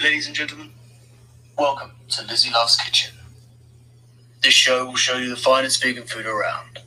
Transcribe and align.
Ladies 0.00 0.28
and 0.28 0.36
gentlemen, 0.36 0.70
welcome 1.58 1.90
to 2.10 2.24
Lizzie 2.24 2.52
Love's 2.52 2.76
Kitchen. 2.76 3.16
This 4.44 4.54
show 4.54 4.86
will 4.86 4.94
show 4.94 5.16
you 5.16 5.28
the 5.28 5.34
finest 5.34 5.82
vegan 5.82 6.04
food 6.04 6.24
around. 6.24 6.78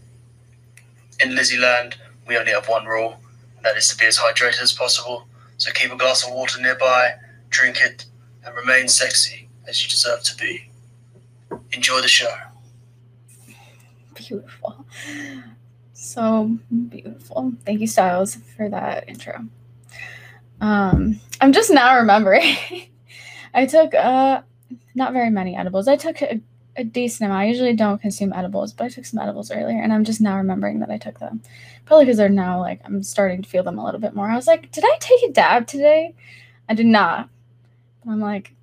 In 1.19 1.35
Lizzie 1.35 1.57
Land, 1.57 1.97
we 2.25 2.37
only 2.37 2.53
have 2.53 2.69
one 2.69 2.85
rule, 2.85 3.19
and 3.57 3.65
that 3.65 3.75
is 3.75 3.89
to 3.89 3.97
be 3.97 4.05
as 4.05 4.17
hydrated 4.17 4.61
as 4.61 4.71
possible. 4.71 5.27
So 5.57 5.71
keep 5.73 5.91
a 5.91 5.97
glass 5.97 6.25
of 6.25 6.33
water 6.33 6.61
nearby, 6.61 7.15
drink 7.49 7.79
it, 7.81 8.05
and 8.45 8.55
remain 8.55 8.87
sexy 8.87 9.49
as 9.67 9.83
you 9.83 9.89
deserve 9.89 10.23
to 10.23 10.37
be. 10.37 10.69
Enjoy 11.73 11.99
the 11.99 12.07
show. 12.07 12.33
Beautiful. 14.13 14.85
So 15.91 16.57
beautiful. 16.87 17.51
Thank 17.65 17.81
you, 17.81 17.87
Styles, 17.87 18.37
for 18.55 18.69
that 18.69 19.09
intro. 19.09 19.47
Um, 20.61 21.19
I'm 21.41 21.51
just 21.51 21.71
now 21.71 21.97
remembering. 21.97 22.55
I 23.53 23.65
took 23.65 23.93
uh 23.93 24.41
not 24.95 25.13
very 25.13 25.29
many 25.29 25.55
edibles. 25.55 25.87
I 25.87 25.95
took 25.95 26.21
a, 26.21 26.39
a 26.77 26.83
decent 26.83 27.27
amount. 27.27 27.41
I 27.41 27.47
usually 27.47 27.75
don't 27.75 28.01
consume 28.01 28.33
edibles, 28.33 28.73
but 28.73 28.85
I 28.85 28.89
took 28.89 29.05
some 29.05 29.19
edibles 29.19 29.51
earlier, 29.51 29.81
and 29.81 29.91
I'm 29.91 30.03
just 30.03 30.21
now 30.21 30.37
remembering 30.37 30.79
that 30.79 30.89
I 30.89 30.97
took 30.97 31.19
them. 31.19 31.41
Probably 31.85 32.05
because 32.05 32.17
they're 32.17 32.29
now 32.29 32.59
like 32.59 32.81
I'm 32.85 33.03
starting 33.03 33.41
to 33.41 33.49
feel 33.49 33.63
them 33.63 33.77
a 33.77 33.85
little 33.85 33.99
bit 33.99 34.15
more. 34.15 34.29
I 34.29 34.35
was 34.35 34.47
like, 34.47 34.71
did 34.71 34.83
I 34.85 34.97
take 34.99 35.29
a 35.29 35.33
dab 35.33 35.67
today? 35.67 36.15
I 36.69 36.73
did 36.73 36.85
not. 36.85 37.29
But 38.05 38.11
I'm 38.11 38.19
like, 38.19 38.53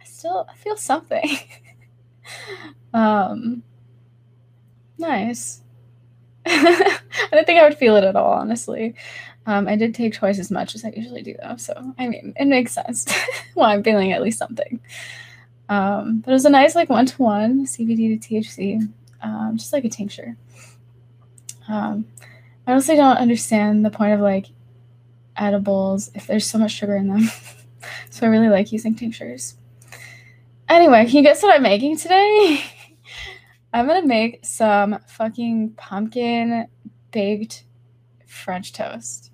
I 0.00 0.04
still 0.04 0.46
feel 0.56 0.76
something. 0.76 1.38
um, 2.94 3.62
nice. 4.98 5.62
I 6.46 6.94
didn't 7.32 7.46
think 7.46 7.58
I 7.58 7.64
would 7.64 7.76
feel 7.76 7.96
it 7.96 8.04
at 8.04 8.16
all, 8.16 8.32
honestly. 8.32 8.94
Um, 9.46 9.68
I 9.68 9.76
did 9.76 9.94
take 9.94 10.12
twice 10.12 10.40
as 10.40 10.50
much 10.50 10.74
as 10.74 10.84
I 10.84 10.92
usually 10.94 11.22
do, 11.22 11.36
though. 11.40 11.56
So, 11.56 11.94
I 11.98 12.08
mean, 12.08 12.34
it 12.36 12.46
makes 12.46 12.72
sense 12.72 13.06
why 13.54 13.72
I'm 13.72 13.84
feeling 13.84 14.12
at 14.12 14.22
least 14.22 14.38
something. 14.38 14.80
Um, 15.68 16.20
but 16.20 16.32
it 16.32 16.34
was 16.34 16.44
a 16.44 16.50
nice, 16.50 16.74
like, 16.74 16.90
one 16.90 17.06
to 17.06 17.22
one 17.22 17.64
CBD 17.64 18.20
to 18.20 18.34
THC, 18.34 18.92
um, 19.22 19.56
just 19.56 19.72
like 19.72 19.84
a 19.84 19.88
tincture. 19.88 20.36
Um, 21.68 22.06
I 22.66 22.72
honestly 22.72 22.96
don't 22.96 23.16
understand 23.16 23.84
the 23.84 23.90
point 23.90 24.12
of 24.12 24.20
like 24.20 24.46
edibles 25.36 26.10
if 26.14 26.26
there's 26.26 26.46
so 26.46 26.58
much 26.58 26.72
sugar 26.72 26.96
in 26.96 27.08
them. 27.08 27.30
so, 28.10 28.26
I 28.26 28.30
really 28.30 28.48
like 28.48 28.72
using 28.72 28.96
tinctures. 28.96 29.56
Anyway, 30.68 31.06
can 31.06 31.16
you 31.16 31.22
guess 31.22 31.42
what 31.42 31.54
I'm 31.54 31.62
making 31.62 31.96
today? 31.98 32.64
I'm 33.72 33.86
gonna 33.86 34.06
make 34.06 34.44
some 34.44 34.98
fucking 35.06 35.74
pumpkin 35.76 36.66
baked 37.12 37.64
French 38.26 38.72
toast. 38.72 39.30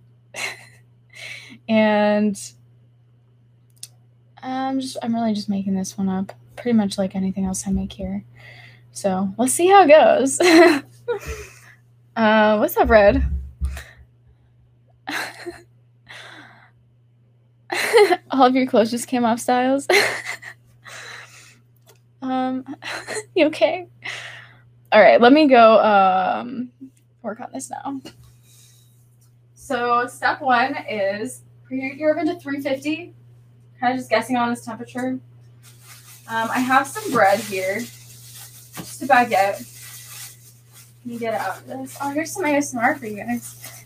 And 1.69 2.39
I'm 4.43 4.81
just 4.81 4.97
I'm 5.03 5.15
really 5.15 5.35
just 5.35 5.49
making 5.49 5.75
this 5.75 5.97
one 5.97 6.09
up. 6.09 6.33
Pretty 6.57 6.77
much 6.77 6.99
like 6.99 7.15
anything 7.15 7.45
else 7.45 7.67
I 7.67 7.71
make 7.71 7.93
here. 7.93 8.25
So 8.93 9.33
let's 9.39 9.55
see 9.55 9.69
how 9.69 9.85
it 9.85 9.89
goes. 9.89 10.41
uh, 12.17 12.57
what's 12.59 12.77
up, 12.77 12.91
Red? 12.91 13.25
All 18.31 18.45
of 18.45 18.55
your 18.55 18.67
clothes 18.67 18.91
just 18.91 19.09
came 19.09 19.25
off, 19.25 19.41
Styles. 19.41 19.89
um, 22.23 22.67
you 23.35 23.47
okay? 23.47 23.87
All 24.93 25.01
right, 25.01 25.21
let 25.21 25.33
me 25.33 25.49
go 25.49 25.81
um, 25.83 26.71
work 27.23 27.41
on 27.41 27.49
this 27.53 27.71
now. 27.71 28.01
So 29.55 30.07
step 30.07 30.43
one 30.43 30.77
is 30.89 31.45
preheat 31.73 31.99
your 31.99 32.13
oven 32.13 32.27
to 32.27 32.39
350. 32.39 33.15
Kind 33.81 33.95
of 33.95 33.99
just 33.99 34.11
guessing 34.11 34.37
on 34.37 34.53
its 34.53 34.65
temperature. 34.65 35.19
Um, 36.29 36.49
I 36.51 36.59
have 36.61 36.87
some 36.87 37.11
bread 37.11 37.41
here, 37.41 37.81
just 37.81 39.03
a 39.03 39.07
baguette. 39.07 39.69
Let 41.05 41.13
me 41.13 41.19
get 41.19 41.35
it 41.35 41.41
out 41.41 41.59
of 41.59 41.67
this. 41.67 41.97
Oh, 42.01 42.11
here's 42.11 42.33
some 42.33 42.45
ASMR 42.45 42.99
for 42.99 43.07
you 43.07 43.17
guys. 43.17 43.82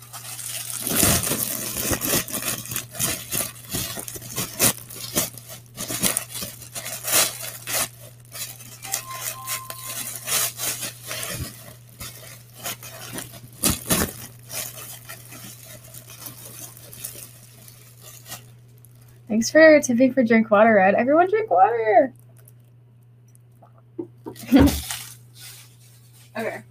Thanks 19.47 19.53
for 19.53 19.81
tipping 19.81 20.12
for 20.12 20.25
drink 20.25 20.51
water, 20.51 20.75
Red. 20.75 20.97
Everyone 20.97 21.31
drink 21.31 21.49
water. 21.49 22.12
okay. 26.37 26.62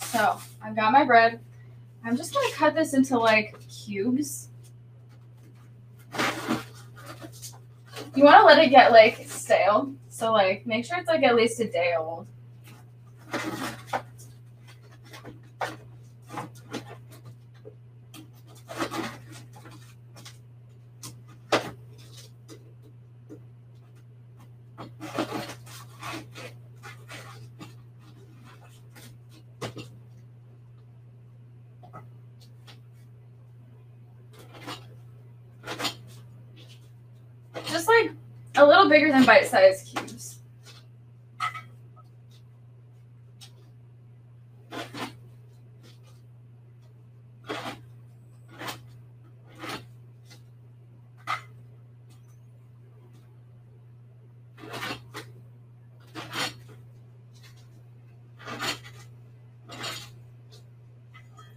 So 0.00 0.40
I've 0.62 0.74
got 0.74 0.92
my 0.92 1.04
bread. 1.04 1.40
I'm 2.02 2.16
just 2.16 2.32
gonna 2.32 2.54
cut 2.54 2.74
this 2.74 2.94
into 2.94 3.18
like 3.18 3.60
cubes. 3.68 4.48
You 8.14 8.24
want 8.24 8.40
to 8.40 8.46
let 8.46 8.64
it 8.64 8.70
get 8.70 8.90
like 8.90 9.28
stale. 9.28 9.92
So 10.08 10.32
like 10.32 10.64
make 10.66 10.86
sure 10.86 10.96
it's 10.96 11.08
like 11.08 11.22
at 11.22 11.36
least 11.36 11.60
a 11.60 11.68
day 11.68 11.92
old. 11.98 12.26
Just 37.74 37.88
like 37.88 38.12
a 38.54 38.64
bite-sized 39.26 39.96
cubes. 39.96 40.38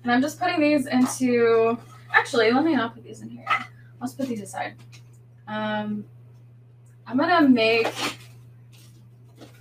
And 0.04 0.14
I'm 0.14 0.22
just 0.22 0.40
putting 0.40 0.62
these 0.62 0.86
into, 0.88 1.78
actually, 2.14 2.50
let 2.52 2.64
me 2.64 2.78
not 2.78 2.94
put 2.94 3.04
these 3.04 3.22
in 3.22 3.30
here. 3.30 3.46
Let's 4.00 4.14
put 4.14 4.30
these 4.30 4.42
aside. 4.42 4.76
Um, 5.50 6.06
I'm 7.07 7.18
gonna 7.18 7.47
make, 7.47 7.88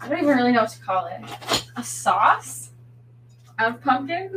I 0.00 0.08
don't 0.08 0.18
even 0.18 0.36
really 0.36 0.50
know 0.50 0.62
what 0.62 0.70
to 0.70 0.80
call 0.80 1.06
it, 1.06 1.22
a 1.76 1.84
sauce 1.84 2.70
out 3.58 3.76
of 3.76 3.80
pumpkin. 3.80 4.36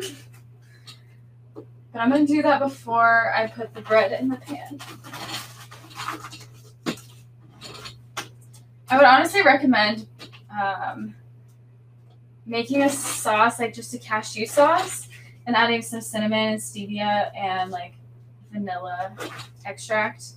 But 1.55 1.99
I'm 2.01 2.11
gonna 2.11 2.27
do 2.27 2.43
that 2.43 2.59
before 2.59 3.33
I 3.35 3.47
put 3.47 3.73
the 3.73 3.81
bread 3.81 4.11
in 4.11 4.29
the 4.29 4.35
pan. 4.35 4.79
I 8.91 8.97
would 8.97 9.05
honestly 9.05 9.41
recommend 9.43 10.07
um, 10.51 11.15
making 12.45 12.83
a 12.83 12.89
sauce, 12.89 13.59
like 13.59 13.73
just 13.73 13.93
a 13.95 13.97
cashew 13.97 14.45
sauce, 14.45 15.09
and 15.47 15.55
adding 15.55 15.81
some 15.81 16.01
cinnamon 16.01 16.53
and 16.53 16.61
stevia 16.61 17.35
and 17.35 17.71
like 17.71 17.95
vanilla 18.51 19.15
extract. 19.65 20.33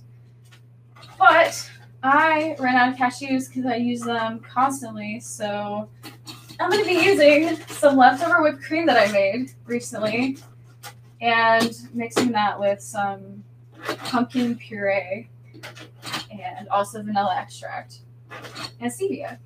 But 1.19 1.69
I 2.05 2.57
ran 2.59 2.75
out 2.75 2.89
of 2.89 2.99
cashews 2.99 3.47
because 3.47 3.65
I 3.65 3.77
use 3.77 4.01
them 4.01 4.41
constantly, 4.41 5.21
so 5.21 5.87
I'm 6.59 6.69
going 6.69 6.83
to 6.83 6.89
be 6.89 7.01
using 7.01 7.55
some 7.67 7.95
leftover 7.95 8.41
whipped 8.41 8.61
cream 8.61 8.85
that 8.87 8.97
I 8.97 9.09
made 9.13 9.51
recently 9.65 10.37
and 11.21 11.73
mixing 11.93 12.33
that 12.33 12.59
with 12.59 12.81
some 12.81 13.45
pumpkin 13.99 14.57
puree 14.57 15.29
and 16.29 16.67
also 16.67 17.01
vanilla 17.01 17.37
extract 17.39 17.99
and 18.81 18.91
stevia. 18.91 19.37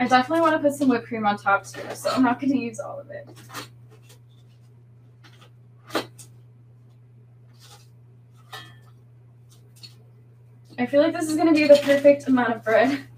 I 0.00 0.08
definitely 0.08 0.40
want 0.40 0.54
to 0.54 0.58
put 0.58 0.76
some 0.76 0.88
whipped 0.88 1.06
cream 1.06 1.26
on 1.26 1.36
top 1.36 1.66
too, 1.66 1.82
so 1.94 2.10
I'm 2.10 2.22
not 2.22 2.40
going 2.40 2.52
to 2.52 2.58
use 2.58 2.80
all 2.80 2.98
of 2.98 3.10
it. 3.10 3.28
I 10.76 10.86
feel 10.86 11.00
like 11.00 11.12
this 11.12 11.28
is 11.28 11.36
going 11.36 11.48
to 11.48 11.54
be 11.54 11.66
the 11.68 11.80
perfect 11.82 12.26
amount 12.26 12.52
of 12.52 12.64
bread. 12.64 13.00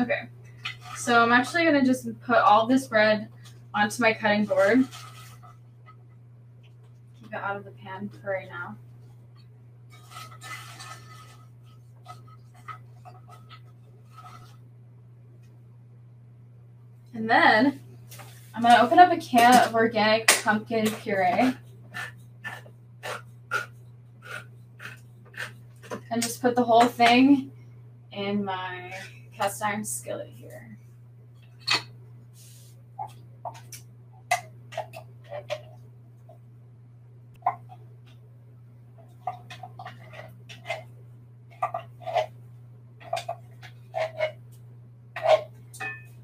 Okay. 0.00 0.28
So 1.08 1.22
I'm 1.22 1.32
actually 1.32 1.64
gonna 1.64 1.86
just 1.86 2.06
put 2.20 2.36
all 2.36 2.66
this 2.66 2.86
bread 2.86 3.28
onto 3.72 4.02
my 4.02 4.12
cutting 4.12 4.44
board. 4.44 4.86
Keep 7.18 7.32
it 7.32 7.34
out 7.34 7.56
of 7.56 7.64
the 7.64 7.70
pan 7.70 8.10
for 8.10 8.32
right 8.32 8.46
now. 8.46 8.76
And 17.14 17.30
then 17.30 17.80
I'm 18.54 18.60
gonna 18.60 18.82
open 18.82 18.98
up 18.98 19.10
a 19.10 19.16
can 19.16 19.66
of 19.66 19.74
organic 19.74 20.26
pumpkin 20.44 20.90
puree. 20.90 21.54
And 26.10 26.20
just 26.20 26.42
put 26.42 26.54
the 26.54 26.64
whole 26.64 26.84
thing 26.84 27.50
in 28.12 28.44
my 28.44 28.92
cast 29.34 29.62
iron 29.62 29.86
skillet 29.86 30.30
here. 30.36 30.68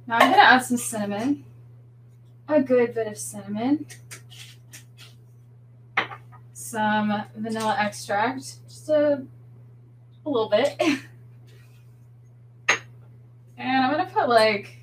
Now 0.07 0.19
I'm 0.19 0.33
gonna 0.45 0.57
add 0.57 0.65
some 0.65 0.77
cinnamon, 0.77 1.45
a 2.49 2.61
good 2.61 2.95
bit 2.95 3.07
of 3.07 3.17
cinnamon, 3.17 3.87
some 6.53 7.25
vanilla 7.37 7.77
extract, 7.79 8.69
just 8.69 8.89
a, 8.89 9.23
a 10.27 10.31
little 10.31 10.49
bit. 10.49 10.81
And 13.57 13.85
I'm 13.85 13.93
gonna 13.93 14.11
put 14.11 14.29
like 14.29 14.79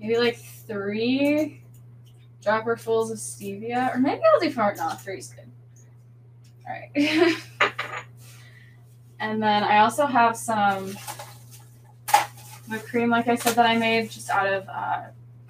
maybe 0.00 0.16
like 0.16 0.36
three 0.36 1.60
dropperfuls 2.40 3.10
of 3.10 3.18
stevia, 3.18 3.94
or 3.94 3.98
maybe 3.98 4.22
I'll 4.32 4.40
do 4.40 4.50
four. 4.50 4.72
No, 4.78 4.90
three's 4.90 5.34
good. 5.34 5.50
All 6.66 6.72
right. 6.72 7.36
and 9.18 9.42
then 9.42 9.64
I 9.64 9.78
also 9.80 10.06
have 10.06 10.36
some 10.36 10.96
whipped 12.72 12.88
cream, 12.88 13.10
like 13.10 13.28
I 13.28 13.36
said, 13.36 13.54
that 13.54 13.66
I 13.66 13.76
made 13.76 14.10
just 14.10 14.30
out 14.30 14.46
of 14.46 14.66
uh, 14.68 15.02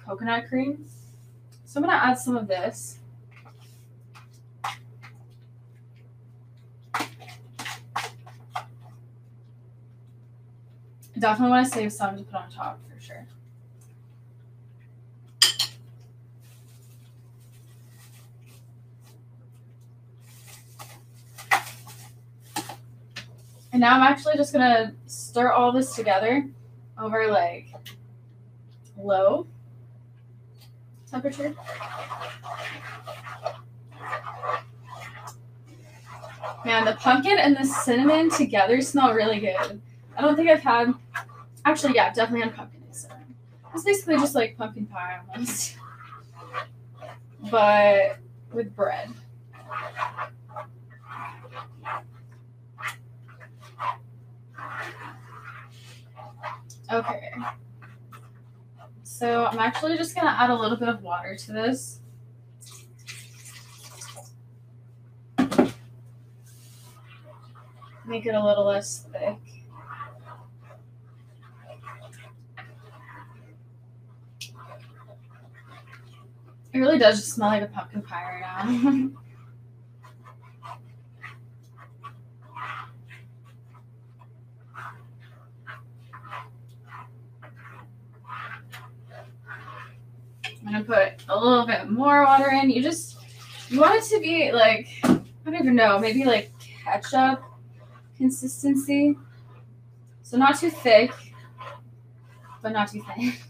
coconut 0.05 0.49
cream. 0.49 0.85
So 1.65 1.79
I'm 1.79 1.85
gonna 1.85 1.97
add 1.97 2.19
some 2.19 2.35
of 2.35 2.47
this. 2.47 2.99
Definitely 11.17 11.51
want 11.51 11.65
to 11.67 11.71
save 11.71 11.93
some 11.93 12.17
to 12.17 12.23
put 12.23 12.35
on 12.35 12.51
top 12.51 12.79
for 12.89 12.99
sure. 12.99 13.25
And 23.71 23.79
now 23.79 23.95
I'm 23.95 24.03
actually 24.03 24.35
just 24.35 24.51
gonna 24.51 24.93
stir 25.07 25.51
all 25.51 25.71
this 25.71 25.95
together 25.95 26.49
over 26.97 27.27
like 27.27 27.67
low 28.97 29.47
temperature. 31.09 31.53
Man, 36.65 36.85
the 36.85 36.93
pumpkin 36.93 37.37
and 37.39 37.57
the 37.57 37.65
cinnamon 37.65 38.29
together 38.29 38.81
smell 38.81 39.13
really 39.13 39.39
good. 39.39 39.81
I 40.17 40.21
don't 40.21 40.35
think 40.35 40.49
I've 40.49 40.61
had. 40.61 40.93
Actually, 41.65 41.95
yeah, 41.95 42.13
definitely 42.13 42.41
had 42.41 42.55
pumpkin 42.55 42.81
and 42.85 42.95
cinnamon. 42.95 43.35
It's 43.73 43.83
basically 43.83 44.15
just 44.15 44.35
like 44.35 44.57
pumpkin 44.57 44.85
pie 44.85 45.19
almost, 45.33 45.77
but 47.51 48.17
with 48.53 48.75
bread. 48.75 49.09
Okay. 56.93 57.31
So 59.01 59.45
I'm 59.45 59.57
actually 59.57 59.97
just 59.97 60.15
gonna 60.15 60.29
add 60.29 60.51
a 60.51 60.55
little 60.55 60.77
bit 60.77 60.89
of 60.89 61.01
water 61.01 61.35
to 61.35 61.51
this. 61.51 62.01
Make 68.05 68.27
it 68.27 68.35
a 68.35 68.45
little 68.45 68.65
less 68.65 69.07
thick. 69.11 69.37
It 76.73 76.79
really 76.79 76.99
does 76.99 77.19
just 77.19 77.33
smell 77.33 77.49
like 77.49 77.63
a 77.63 77.67
pumpkin 77.67 78.03
pie 78.03 78.41
right 78.41 78.83
now. 78.83 79.09
gonna 90.73 90.85
put 90.85 91.23
a 91.29 91.39
little 91.39 91.65
bit 91.67 91.89
more 91.89 92.23
water 92.23 92.49
in. 92.49 92.69
You 92.69 92.81
just 92.81 93.17
you 93.69 93.79
want 93.79 93.95
it 93.95 94.03
to 94.09 94.19
be 94.19 94.51
like 94.51 94.87
I 95.03 95.21
don't 95.45 95.55
even 95.55 95.75
know, 95.75 95.99
maybe 95.99 96.25
like 96.25 96.51
ketchup 96.59 97.43
consistency. 98.17 99.15
So 100.23 100.37
not 100.37 100.59
too 100.59 100.71
thick, 100.71 101.11
but 102.61 102.71
not 102.71 102.91
too 102.91 103.03
thin. 103.15 103.33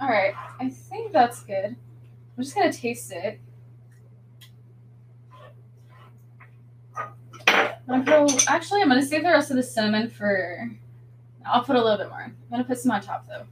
All 0.00 0.08
right, 0.08 0.34
I 0.60 0.68
think 0.68 1.12
that's 1.12 1.44
good. 1.44 1.76
I'm 2.36 2.42
just 2.42 2.56
gonna 2.56 2.72
taste 2.72 3.12
it. 3.12 3.40
Gonna 8.00 8.26
actually, 8.48 8.80
I'm 8.80 8.88
gonna 8.88 9.04
save 9.04 9.22
the 9.22 9.28
rest 9.28 9.50
of 9.50 9.56
the 9.56 9.62
cinnamon 9.62 10.08
for. 10.08 10.70
I'll 11.44 11.62
put 11.62 11.76
a 11.76 11.82
little 11.82 11.98
bit 11.98 12.08
more. 12.08 12.22
I'm 12.22 12.36
gonna 12.50 12.64
put 12.64 12.78
some 12.78 12.90
on 12.90 13.02
top 13.02 13.26
though. 13.28 13.46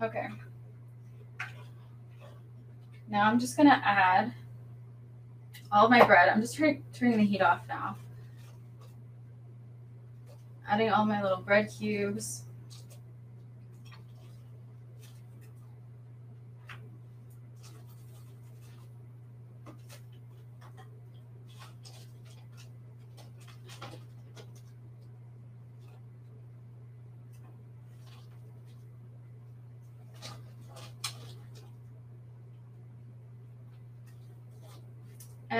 Okay. 0.00 0.28
Now 3.08 3.24
I'm 3.24 3.38
just 3.38 3.56
gonna 3.56 3.82
add 3.84 4.32
all 5.70 5.90
my 5.90 6.02
bread. 6.04 6.30
I'm 6.30 6.40
just 6.40 6.56
turning 6.56 6.82
the 7.18 7.24
heat 7.24 7.42
off 7.42 7.60
now. 7.68 7.96
Adding 10.66 10.90
all 10.90 11.04
my 11.04 11.22
little 11.22 11.42
bread 11.42 11.70
cubes. 11.70 12.44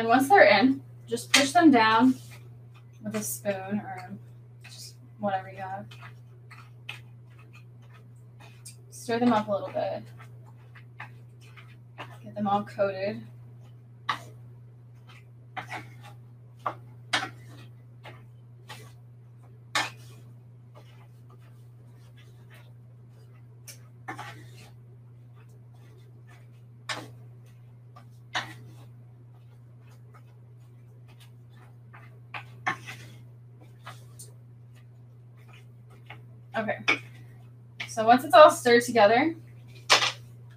Once 0.09 0.29
they're 0.29 0.45
in, 0.45 0.81
just 1.07 1.33
push 1.33 1.53
them 1.53 1.71
down 1.71 2.15
with 3.05 3.15
a 3.15 3.23
spoon 3.23 3.81
or 3.85 4.11
just 4.65 4.97
whatever 5.21 5.51
you 5.51 5.59
have. 5.59 5.87
Stir 8.91 9.19
them 9.21 9.33
up 9.33 9.49
a 9.49 9.53
little 9.53 9.69
bit. 9.69 10.03
Get 12.25 12.35
them 12.35 12.49
all 12.49 12.65
coated. 12.65 13.23
Okay. 36.59 36.79
So 37.87 38.05
once 38.05 38.25
it's 38.25 38.35
all 38.35 38.51
stirred 38.51 38.83
together, 38.83 39.33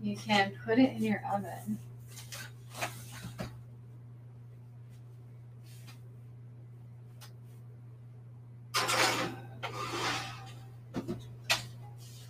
you 0.02 0.18
can 0.18 0.52
put 0.66 0.80
it 0.80 0.94
in 0.96 1.04
your 1.04 1.22
oven. 1.32 1.78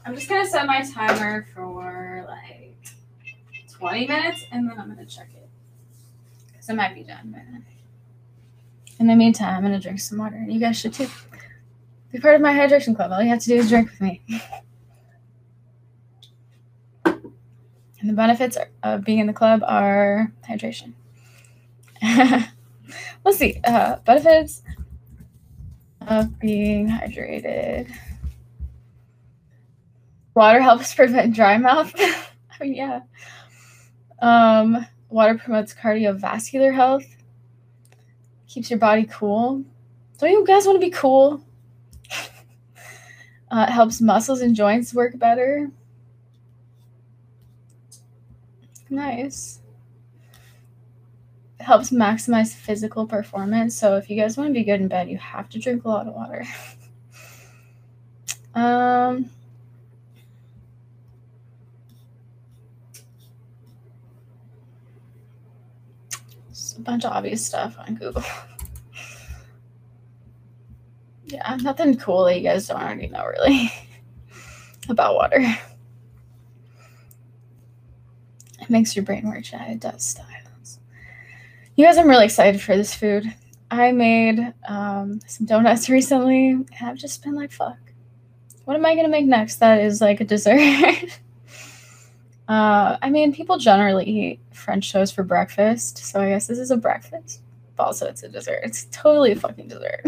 I'm 0.04 0.16
just 0.16 0.28
gonna 0.28 0.46
set 0.46 0.66
my 0.66 0.82
timer 0.82 1.48
for 1.56 2.25
like 2.28 2.75
20 3.72 4.08
minutes 4.08 4.46
and 4.51 4.70
then 4.70 4.78
I'm 4.78 4.90
gonna 4.90 5.06
check 5.06 5.30
it. 5.34 5.48
Because 6.51 6.70
I 6.70 6.74
might 6.74 6.94
be 6.94 7.04
done 7.04 7.32
by 7.32 7.38
then. 7.38 7.66
In 9.00 9.08
the 9.08 9.16
meantime, 9.16 9.56
I'm 9.56 9.62
gonna 9.62 9.80
drink 9.80 10.01
some 10.01 10.18
water 10.18 10.36
and 10.36 10.51
you 10.51 10.60
guys 10.60 10.78
should 10.78 10.94
too. 10.94 11.08
Be 12.12 12.20
part 12.20 12.36
of 12.36 12.41
my 12.41 12.53
hydration 12.53 12.96
club. 12.96 13.12
All 13.12 13.22
you 13.22 13.30
have 13.30 13.39
to 13.39 13.48
do 13.48 13.56
is 13.56 13.70
drink 13.70 13.89
with 13.89 14.01
me. 14.01 14.22
And 17.06 18.10
the 18.10 18.13
benefits 18.13 18.58
of 18.84 19.06
being 19.06 19.20
in 19.20 19.27
the 19.27 19.34
club 19.34 19.62
are 19.63 20.34
hydration. 20.48 20.94
Let's 23.24 23.38
see. 23.38 23.62
Uh, 23.63 23.98
benefits 23.98 24.63
of 26.08 26.39
being 26.39 26.89
hydrated. 26.89 27.94
Water 30.34 30.62
helps 30.62 30.96
prevent 30.96 31.36
dry 31.36 31.58
mouth. 31.58 31.94
I 31.96 32.24
mean, 32.62 32.74
yeah. 32.74 33.01
Um, 34.20 34.86
water 35.10 35.38
promotes 35.38 35.74
cardiovascular 35.74 36.74
health. 36.74 37.06
Keeps 38.48 38.70
your 38.70 38.80
body 38.80 39.08
cool. 39.10 39.63
Don't 40.18 40.32
you 40.32 40.46
guys 40.46 40.65
want 40.65 40.82
to 40.82 40.86
be 40.86 40.91
cool? 40.91 41.41
Uh, 43.51 43.70
helps 43.70 44.01
muscles 44.01 44.41
and 44.41 44.55
joints 44.55 44.93
work 44.93 45.20
better. 45.20 45.70
Nice. 48.89 49.60
Helps 51.60 51.91
maximize 51.91 52.55
physical 52.55 53.05
performance. 53.05 53.77
So 53.77 53.98
if 53.98 54.10
you 54.10 54.20
guys 54.20 54.38
want 54.38 54.50
to 54.50 54.53
be 54.53 54.63
good 54.63 54.81
in 54.81 54.88
bed, 54.88 55.10
you 55.10 55.17
have 55.17 55.50
to 55.50 55.60
drink 55.60 55.84
a 55.84 55.89
lot 55.89 56.08
of 56.08 56.15
water. 56.15 56.46
um 58.55 59.29
a 66.81 66.84
bunch 66.84 67.05
of 67.05 67.12
obvious 67.12 67.46
stuff 67.46 67.77
on 67.77 67.96
Google. 67.96 68.24
yeah, 71.31 71.57
nothing 71.61 71.97
cool 71.97 72.25
that 72.25 72.38
you 72.38 72.43
guys 72.43 72.67
don't 72.67 72.81
already 72.81 73.07
know 73.07 73.25
really 73.25 73.71
about 74.89 75.15
water. 75.15 75.39
It 78.61 78.69
makes 78.69 78.95
your 78.95 79.03
brain 79.03 79.27
work. 79.27 79.43
It 79.51 79.79
does. 79.79 80.03
Styles. 80.03 80.79
You 81.75 81.85
guys, 81.85 81.97
I'm 81.97 82.07
really 82.07 82.25
excited 82.25 82.61
for 82.61 82.75
this 82.75 82.93
food. 82.93 83.33
I 83.71 83.91
made 83.91 84.53
um, 84.67 85.19
some 85.25 85.45
donuts 85.45 85.89
recently, 85.89 86.50
and 86.50 86.67
I've 86.81 86.97
just 86.97 87.23
been 87.23 87.35
like, 87.35 87.51
fuck. 87.51 87.77
What 88.65 88.75
am 88.75 88.85
I 88.85 88.95
gonna 88.95 89.09
make 89.09 89.25
next 89.25 89.55
that 89.57 89.81
is 89.81 90.01
like 90.01 90.21
a 90.21 90.23
dessert? 90.25 90.59
uh, 92.47 92.97
I 93.01 93.09
mean, 93.09 93.33
people 93.33 93.57
generally 93.57 94.05
eat 94.05 94.39
French 94.51 94.91
toast 94.91 95.15
for 95.15 95.23
breakfast, 95.23 95.97
so 95.97 96.21
I 96.21 96.29
guess 96.29 96.47
this 96.47 96.59
is 96.59 96.69
a 96.69 96.77
breakfast. 96.77 97.41
But 97.75 97.88
also, 97.88 98.05
it's 98.07 98.23
a 98.23 98.29
dessert. 98.29 98.59
It's 98.63 98.85
totally 98.91 99.31
a 99.31 99.35
fucking 99.35 99.69
dessert. 99.69 100.05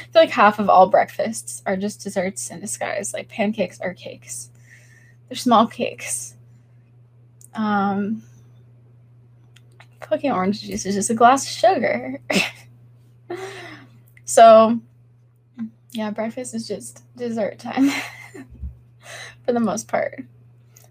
I 0.00 0.04
feel 0.12 0.22
like 0.22 0.30
half 0.30 0.58
of 0.58 0.68
all 0.68 0.88
breakfasts 0.88 1.62
are 1.66 1.76
just 1.76 2.02
desserts 2.02 2.50
in 2.50 2.60
disguise. 2.60 3.12
Like 3.12 3.28
pancakes 3.28 3.80
are 3.80 3.94
cakes. 3.94 4.50
They're 5.28 5.36
small 5.36 5.66
cakes. 5.66 6.34
Um, 7.54 8.22
fucking 10.08 10.30
orange 10.30 10.62
juice 10.62 10.86
is 10.86 10.94
just 10.94 11.10
a 11.10 11.14
glass 11.14 11.44
of 11.44 11.52
sugar. 11.52 12.20
so, 14.24 14.78
yeah, 15.92 16.10
breakfast 16.10 16.54
is 16.54 16.68
just 16.68 17.02
dessert 17.16 17.58
time 17.58 17.90
for 19.44 19.52
the 19.52 19.60
most 19.60 19.88
part, 19.88 20.24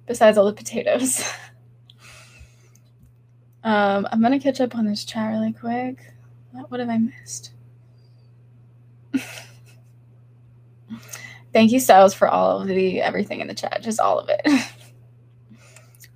besides 0.05 0.37
all 0.37 0.45
the 0.45 0.53
potatoes. 0.53 1.23
um, 3.63 4.07
I'm 4.11 4.21
gonna 4.21 4.39
catch 4.39 4.59
up 4.59 4.75
on 4.75 4.85
this 4.85 5.05
chat 5.05 5.31
really 5.31 5.53
quick. 5.53 6.13
What, 6.51 6.71
what 6.71 6.79
have 6.79 6.89
I 6.89 6.97
missed? 6.97 7.51
Thank 11.53 11.71
you, 11.71 11.79
Styles, 11.79 12.13
for 12.13 12.27
all 12.27 12.61
of 12.61 12.67
the 12.67 13.01
everything 13.01 13.39
in 13.39 13.47
the 13.47 13.53
chat, 13.53 13.81
just 13.81 13.99
all 13.99 14.19
of 14.19 14.29
it. 14.29 14.45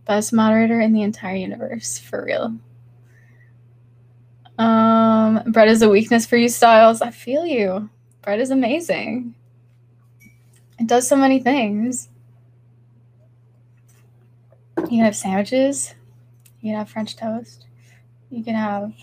Best 0.06 0.34
moderator 0.34 0.82
in 0.82 0.92
the 0.92 1.02
entire 1.04 1.36
universe, 1.36 1.98
for 1.98 2.26
real. 2.26 2.58
Um, 4.58 5.42
bread 5.48 5.70
is 5.70 5.82
a 5.82 5.90
weakness 5.90 6.26
for 6.26 6.36
you, 6.36 6.50
Styles. 6.50 7.02
I 7.02 7.12
feel 7.12 7.46
you. 7.46 7.90
Bread 8.22 8.42
is 8.42 8.52
amazing. 8.52 9.34
It 10.78 10.88
does 10.88 11.08
so 11.08 11.16
many 11.16 11.40
things. 11.40 12.10
You 14.78 14.88
can 14.88 15.00
have 15.00 15.16
sandwiches. 15.16 15.94
You 16.62 16.72
can 16.72 16.80
have 16.80 16.90
French 16.90 17.16
toast. 17.16 17.68
You 18.30 18.44
can 18.44 18.56
have, 18.56 18.94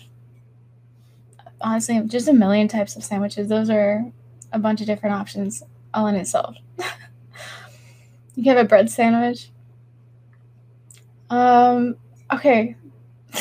honestly, 1.61 1.99
just 2.05 2.27
a 2.27 2.33
million 2.33 2.67
types 2.67 2.95
of 2.95 3.03
sandwiches. 3.03 3.49
Those 3.49 3.69
are 3.69 4.05
a 4.51 4.59
bunch 4.59 4.81
of 4.81 4.87
different 4.87 5.15
options 5.15 5.63
all 5.93 6.07
in 6.07 6.15
itself. 6.15 6.55
you 8.35 8.43
can 8.43 8.55
have 8.55 8.65
a 8.65 8.67
bread 8.67 8.89
sandwich. 8.89 9.49
Um, 11.29 11.95
okay. 12.31 12.75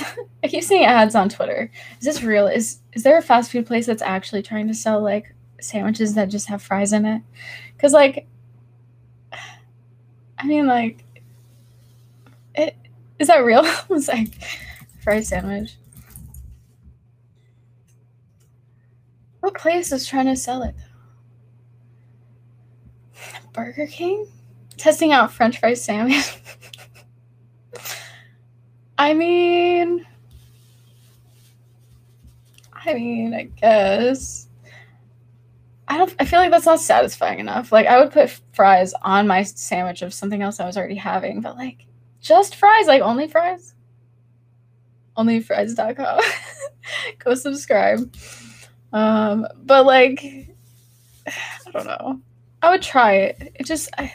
I 0.45 0.49
keep 0.49 0.65
seeing 0.65 0.85
ads 0.85 1.15
on 1.15 1.29
Twitter. 1.29 1.71
Is 1.99 2.05
this 2.05 2.23
real? 2.23 2.47
Is 2.47 2.79
is 2.93 3.03
there 3.03 3.19
a 3.19 3.23
fast 3.23 3.51
food 3.53 3.67
place 3.67 3.87
that's 3.87 4.03
actually 4.03 4.43
trying 4.43 4.69
to 4.69 4.75
sell 4.75 5.01
like 5.01 5.35
sandwiches 5.61 6.15
that 6.15 6.29
just 6.29 6.49
have 6.49 6.63
fries 6.63 6.93
in 6.93 7.05
it? 7.05 7.23
Cuz 7.79 7.93
like 7.93 8.27
I 10.39 10.47
mean 10.47 10.67
like 10.67 11.05
it 12.55 12.77
is 13.19 13.29
that 13.29 13.45
real? 13.45 13.63
it's 13.91 14.09
like 14.09 14.35
fry 15.01 15.21
sandwich. 15.21 15.77
What 19.47 19.55
place 19.55 19.93
is 19.93 20.09
trying 20.09 20.27
to 20.27 20.35
sell 20.35 20.65
it 20.65 20.75
though? 20.77 20.83
Burger 23.53 23.87
King? 23.87 24.27
Testing 24.77 25.13
out 25.13 25.33
French 25.33 25.61
fries 25.61 25.85
sandwich. 25.85 26.37
I 28.99 29.15
mean, 29.15 30.05
I 32.73 32.95
mean, 32.95 33.35
I 33.35 33.43
guess. 33.45 34.49
I 35.87 35.97
don't. 35.97 36.13
I 36.19 36.25
feel 36.25 36.41
like 36.41 36.51
that's 36.51 36.67
not 36.67 36.81
satisfying 36.81 37.39
enough. 37.39 37.71
Like 37.71 37.87
I 37.87 38.01
would 38.01 38.11
put 38.11 38.31
fries 38.53 38.95
on 39.03 39.29
my 39.29 39.45
sandwich 39.45 40.03
of 40.03 40.13
something 40.13 40.43
else 40.43 40.59
I 40.59 40.67
was 40.67 40.77
already 40.77 40.97
having, 40.97 41.41
but 41.41 41.57
like 41.57 41.87
just 42.21 42.57
fries, 42.57 42.89
like 42.89 43.01
only 43.01 43.29
fries. 43.29 43.77
Onlyfries.com. 45.17 46.21
Go 47.21 47.35
subscribe. 47.37 48.13
Um, 48.93 49.47
but 49.65 49.87
like, 49.87 50.23
I 51.27 51.71
don't 51.73 51.87
know. 51.87 52.21
I 52.63 52.71
would 52.71 52.83
try 52.83 53.15
it. 53.15 53.53
It 53.55 53.67
just. 53.67 53.91
I, 53.99 54.13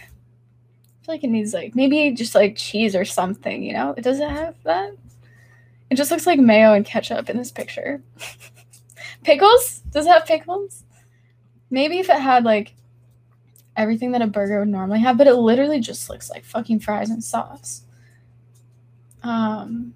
feel 1.02 1.16
like 1.16 1.24
it 1.24 1.30
needs 1.30 1.54
like 1.54 1.76
maybe 1.76 2.12
just 2.12 2.36
like 2.36 2.56
cheese 2.56 2.96
or 2.96 3.06
something, 3.06 3.64
you 3.64 3.74
know? 3.74 3.94
It 3.98 4.04
doesn't 4.04 4.30
have 4.30 4.56
that. 4.64 4.94
It 5.90 5.96
just 5.96 6.12
looks 6.12 6.28
like 6.28 6.40
mayo 6.40 6.74
and 6.74 6.86
ketchup 6.86 7.30
in 7.30 7.38
this 7.38 7.52
picture. 7.52 8.02
pickles? 9.24 9.80
Does 9.92 10.06
it 10.06 10.10
have 10.10 10.26
pickles? 10.26 10.84
Maybe 11.70 12.00
if 12.00 12.10
it 12.10 12.20
had 12.20 12.44
like 12.44 12.76
everything 13.76 14.12
that 14.12 14.22
a 14.22 14.28
burger 14.28 14.60
would 14.60 14.68
normally 14.68 15.00
have, 15.00 15.18
but 15.18 15.28
it 15.28 15.36
literally 15.36 15.80
just 15.80 16.10
looks 16.10 16.30
like 16.30 16.46
fucking 16.46 16.80
fries 16.80 17.10
and 17.10 17.24
sauce. 17.24 17.84
Um 19.24 19.94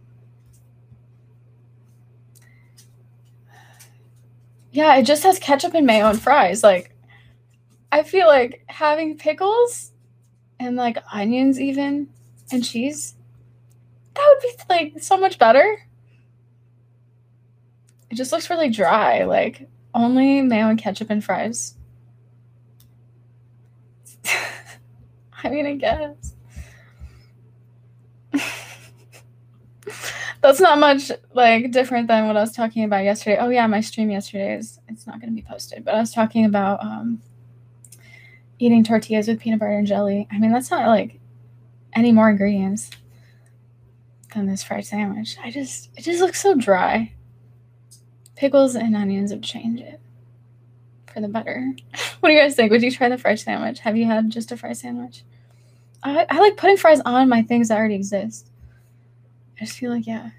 Yeah, 4.76 4.98
it 4.98 5.04
just 5.04 5.24
has 5.24 5.40
ketchup 5.40 5.74
and 5.74 5.88
mayo 5.88 6.10
and 6.10 6.22
fries. 6.22 6.62
Like 6.62 6.94
I 7.94 8.04
feel 8.04 8.28
like 8.28 8.66
having 8.68 9.18
pickles 9.18 9.94
and 10.60 10.76
like 10.76 10.98
onions 11.14 11.60
even 11.60 12.10
and 12.52 12.64
cheese 12.64 13.16
that 14.14 14.28
would 14.28 14.42
be 14.42 14.50
like 14.70 15.04
so 15.04 15.18
much 15.18 15.38
better 15.40 15.80
it 18.10 18.16
just 18.16 18.32
looks 18.32 18.50
really 18.50 18.70
dry 18.70 19.24
like 19.26 19.68
only 19.94 20.42
mayo 20.42 20.68
and 20.68 20.80
ketchup 20.80 21.10
and 21.10 21.24
fries 21.24 21.76
i 25.44 25.50
mean 25.50 25.66
i 25.66 25.76
guess 25.76 26.36
that's 30.48 30.62
not 30.62 30.80
much 30.80 31.12
like 31.34 31.72
different 31.72 32.08
than 32.08 32.28
what 32.28 32.38
i 32.38 32.42
was 32.42 32.52
talking 32.52 32.84
about 32.84 33.04
yesterday 33.04 33.38
oh 33.40 33.50
yeah 33.50 33.68
my 33.68 33.82
stream 33.82 34.10
yesterday 34.10 34.56
is 34.56 34.80
it's 34.88 35.08
not 35.08 35.20
going 35.20 35.30
to 35.30 35.36
be 35.36 35.48
posted 35.48 35.84
but 35.84 35.94
i 35.94 36.00
was 36.00 36.14
talking 36.14 36.46
about 36.46 36.84
um 36.84 37.22
eating 38.60 38.84
tortillas 38.84 39.28
with 39.28 39.40
peanut 39.40 39.60
butter 39.60 39.78
and 39.78 39.88
jelly. 39.88 40.28
I 40.32 40.40
mean, 40.40 40.52
that's 40.52 40.72
not 40.72 40.88
like 40.88 41.20
any 41.94 42.12
more 42.12 42.30
ingredients 42.30 42.90
than 44.34 44.48
this 44.48 44.64
fried 44.64 44.86
sandwich. 44.86 45.38
I 45.44 45.52
just, 45.52 45.90
it 45.98 46.04
just 46.04 46.22
looks 46.22 46.42
so 46.42 46.56
dry. 46.56 47.14
Pickles 48.36 48.76
and 48.76 48.96
onions 48.96 49.32
would 49.32 49.44
change 49.44 49.80
it 49.80 50.00
for 51.08 51.22
the 51.22 51.28
better. 51.28 51.74
what 52.20 52.30
do 52.30 52.36
you 52.36 52.42
guys 52.42 52.56
think? 52.56 52.72
Would 52.72 52.84
you 52.84 52.92
try 52.92 53.10
the 53.10 53.18
fried 53.18 53.40
sandwich? 53.40 53.80
Have 53.80 53.98
you 53.98 54.06
had 54.06 54.30
just 54.30 54.52
a 54.52 54.58
fried 54.58 54.78
sandwich? 54.78 55.24
I, 56.04 56.26
I 56.30 56.40
like 56.40 56.58
putting 56.58 56.78
fries 56.78 57.02
on 57.06 57.30
my 57.30 57.42
things 57.42 57.70
that 57.70 57.78
already 57.78 57.96
exist. 57.96 58.52
I 59.60 59.66
just 59.66 59.78
feel 59.78 59.92
like 59.92 60.08
yeah, 60.08 60.32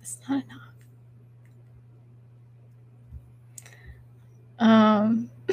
it's 0.00 0.18
not 0.28 0.44
enough. 0.44 0.60
Um. 4.58 5.30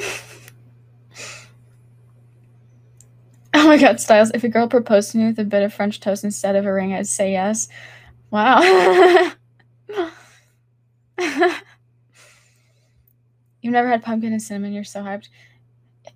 oh 3.54 3.66
my 3.66 3.78
God, 3.78 4.00
Styles! 4.00 4.30
If 4.34 4.44
a 4.44 4.48
girl 4.48 4.68
proposed 4.68 5.12
to 5.12 5.18
me 5.18 5.26
with 5.26 5.38
a 5.38 5.44
bit 5.44 5.62
of 5.62 5.72
French 5.72 6.00
toast 6.00 6.24
instead 6.24 6.56
of 6.56 6.66
a 6.66 6.72
ring, 6.72 6.92
I'd 6.94 7.06
say 7.06 7.32
yes. 7.32 7.68
Wow. 8.30 8.60
You've 13.62 13.72
never 13.72 13.88
had 13.88 14.02
pumpkin 14.02 14.32
and 14.32 14.42
cinnamon. 14.42 14.72
You're 14.72 14.82
so 14.84 15.02
hyped. 15.02 15.28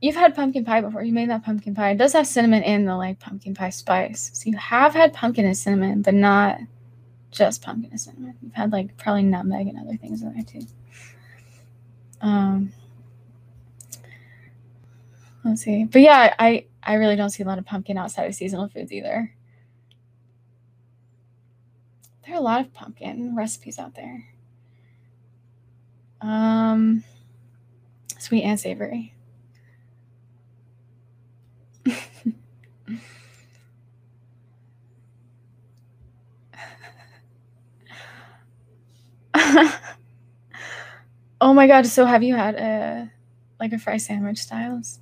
You've 0.00 0.14
had 0.14 0.34
pumpkin 0.34 0.64
pie 0.64 0.82
before. 0.82 1.02
You 1.02 1.12
made 1.12 1.30
that 1.30 1.44
pumpkin 1.44 1.74
pie. 1.74 1.90
It 1.90 1.98
does 1.98 2.12
have 2.12 2.26
cinnamon 2.26 2.62
in 2.62 2.84
the 2.84 2.96
like 2.96 3.18
pumpkin 3.18 3.54
pie 3.54 3.70
spice. 3.70 4.30
So 4.34 4.50
you 4.50 4.56
have 4.56 4.94
had 4.94 5.14
pumpkin 5.14 5.46
and 5.46 5.56
cinnamon, 5.56 6.02
but 6.02 6.14
not 6.14 6.58
just 7.30 7.62
pumpkin 7.62 7.90
and 7.90 8.00
cinnamon. 8.00 8.34
You've 8.42 8.54
had 8.54 8.72
like 8.72 8.96
probably 8.96 9.22
nutmeg 9.22 9.68
and 9.68 9.78
other 9.78 9.96
things 9.96 10.22
in 10.22 10.34
there 10.34 10.42
too. 10.42 10.66
Um, 12.20 12.72
let's 15.44 15.62
see. 15.62 15.84
But 15.84 16.02
yeah, 16.02 16.34
I 16.38 16.66
I 16.82 16.94
really 16.94 17.16
don't 17.16 17.30
see 17.30 17.42
a 17.42 17.46
lot 17.46 17.58
of 17.58 17.64
pumpkin 17.64 17.96
outside 17.98 18.24
of 18.24 18.34
seasonal 18.34 18.68
foods 18.68 18.92
either. 18.92 19.32
There 22.24 22.34
are 22.34 22.38
a 22.38 22.42
lot 22.42 22.60
of 22.60 22.74
pumpkin 22.74 23.34
recipes 23.36 23.78
out 23.78 23.94
there. 23.94 24.26
Um, 26.20 27.04
sweet 28.18 28.42
and 28.42 28.58
savory. 28.58 29.15
Oh 41.40 41.54
my 41.54 41.66
god, 41.66 41.86
so 41.86 42.04
have 42.04 42.22
you 42.22 42.34
had 42.34 42.54
a 42.54 43.10
like 43.60 43.72
a 43.72 43.78
fry 43.78 43.96
sandwich 43.96 44.38
styles? 44.38 45.00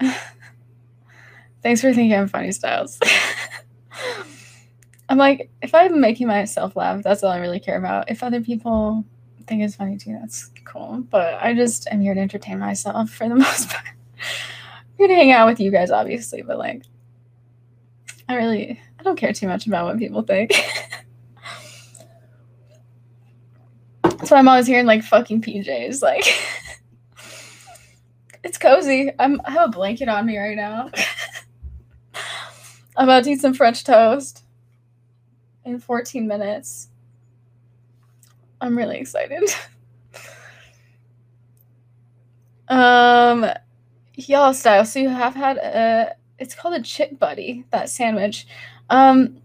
Thanks 1.62 1.80
for 1.80 1.92
thinking 1.92 2.14
I'm 2.18 2.28
funny 2.28 2.52
styles. 2.52 2.98
I'm 5.08 5.18
like, 5.18 5.50
if 5.60 5.74
I'm 5.74 6.00
making 6.00 6.26
myself 6.26 6.74
laugh, 6.74 7.02
that's 7.02 7.22
all 7.22 7.30
I 7.30 7.38
really 7.38 7.60
care 7.60 7.76
about. 7.76 8.10
If 8.10 8.22
other 8.22 8.40
people 8.40 9.04
think 9.46 9.62
it's 9.62 9.76
funny 9.76 9.96
too, 9.96 10.16
that's 10.20 10.50
cool. 10.64 11.04
But 11.10 11.34
I 11.42 11.54
just 11.54 11.86
am 11.90 12.00
here 12.00 12.14
to 12.14 12.20
entertain 12.20 12.58
myself 12.58 13.10
for 13.10 13.28
the 13.28 13.34
most 13.36 13.68
part. 13.68 13.86
I'm 13.86 14.96
here 14.96 15.08
to 15.08 15.14
hang 15.14 15.30
out 15.32 15.46
with 15.46 15.60
you 15.60 15.70
guys, 15.70 15.90
obviously, 15.90 16.42
but 16.42 16.58
like, 16.58 16.82
I 18.28 18.36
really, 18.36 18.80
I 18.98 19.02
don't 19.02 19.16
care 19.16 19.32
too 19.32 19.46
much 19.46 19.66
about 19.66 19.84
what 19.84 19.98
people 19.98 20.22
think. 20.22 20.52
that's 24.02 24.21
why 24.32 24.38
I'm 24.38 24.48
always 24.48 24.66
hearing 24.66 24.86
like 24.86 25.04
fucking 25.04 25.42
PJs. 25.42 26.02
Like, 26.02 26.24
it's 28.42 28.58
cozy. 28.58 29.12
I'm, 29.18 29.40
I 29.44 29.52
have 29.52 29.68
a 29.68 29.72
blanket 29.72 30.08
on 30.08 30.26
me 30.26 30.38
right 30.38 30.56
now. 30.56 30.90
I'm 32.96 33.04
about 33.04 33.24
to 33.24 33.30
eat 33.30 33.40
some 33.40 33.54
French 33.54 33.84
toast 33.84 34.44
in 35.64 35.78
14 35.78 36.26
minutes. 36.26 36.88
I'm 38.60 38.76
really 38.76 38.98
excited. 38.98 39.50
um, 42.68 43.46
y'all 44.14 44.54
style. 44.54 44.84
So 44.84 44.98
you 44.98 45.08
have 45.08 45.34
had 45.34 45.56
a. 45.58 46.16
It's 46.38 46.54
called 46.54 46.74
a 46.74 46.82
chip 46.82 47.18
butty. 47.18 47.64
That 47.70 47.88
sandwich. 47.88 48.46
Um, 48.90 49.40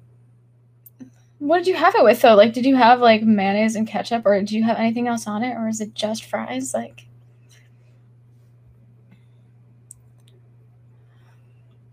what 1.39 1.59
did 1.59 1.67
you 1.67 1.75
have 1.75 1.95
it 1.95 2.03
with 2.03 2.21
though? 2.21 2.35
Like, 2.35 2.53
did 2.53 2.65
you 2.65 2.75
have 2.75 2.99
like 2.99 3.23
mayonnaise 3.23 3.75
and 3.75 3.87
ketchup, 3.87 4.25
or 4.25 4.41
do 4.41 4.55
you 4.55 4.63
have 4.63 4.77
anything 4.77 5.07
else 5.07 5.27
on 5.27 5.43
it, 5.43 5.55
or 5.55 5.67
is 5.67 5.81
it 5.81 5.93
just 5.93 6.25
fries? 6.25 6.73
Like, 6.73 7.05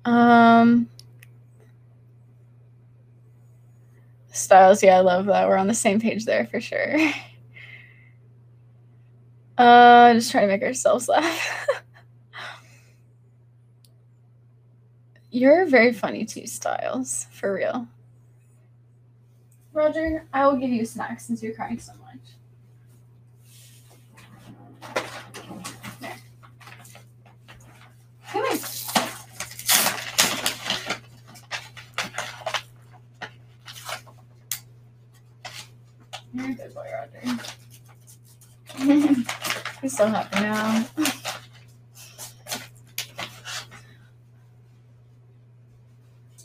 um, 0.05 0.89
Styles, 4.33 4.83
yeah, 4.83 4.97
I 4.97 5.01
love 5.01 5.27
that. 5.27 5.49
We're 5.49 5.57
on 5.57 5.69
the 5.69 5.75
same 5.75 6.01
page 6.01 6.25
there 6.25 6.47
for 6.47 6.61
sure. 6.61 6.97
Uh, 9.57 10.13
just 10.15 10.31
trying 10.31 10.45
to 10.45 10.53
make 10.53 10.63
ourselves 10.63 11.09
laugh. 11.09 11.69
You're 15.31 15.67
very 15.67 15.93
funny 15.93 16.25
too, 16.25 16.47
Styles, 16.47 17.27
for 17.31 17.53
real. 17.55 17.89
Roger, 19.75 20.25
I 20.33 20.47
will 20.47 20.57
give 20.57 20.71
you 20.71 20.83
a 20.83 20.87
snack 20.87 21.19
since 21.19 21.43
you're 21.43 21.53
crying 21.53 21.81
so 21.81 21.93
much. 21.95 22.21
Come 28.29 28.45
here. 28.45 28.59
You're 36.33 36.51
a 36.51 36.55
good 36.55 36.73
boy, 36.73 36.87
Roger. 36.93 37.21
He's 39.83 39.97
so 39.97 40.07
happy 40.07 40.41
now. 40.41 40.87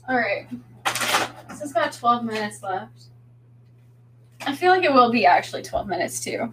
All 0.10 0.18
right. 0.18 0.48
This 1.48 1.60
has 1.60 1.74
got 1.74 1.94
12 1.94 2.26
minutes 2.26 2.64
left. 2.64 3.09
I 4.50 4.56
feel 4.56 4.72
like 4.72 4.84
it 4.84 4.92
will 4.92 5.12
be 5.12 5.28
actually 5.28 5.62
12 5.62 5.88
minutes 5.88 6.20
too. 6.22 6.52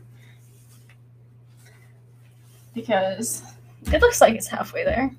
Because 2.75 3.43
it 3.91 4.03
looks 4.03 4.21
like 4.21 4.35
it's 4.35 4.49
halfway 4.49 4.85
there. 4.85 5.11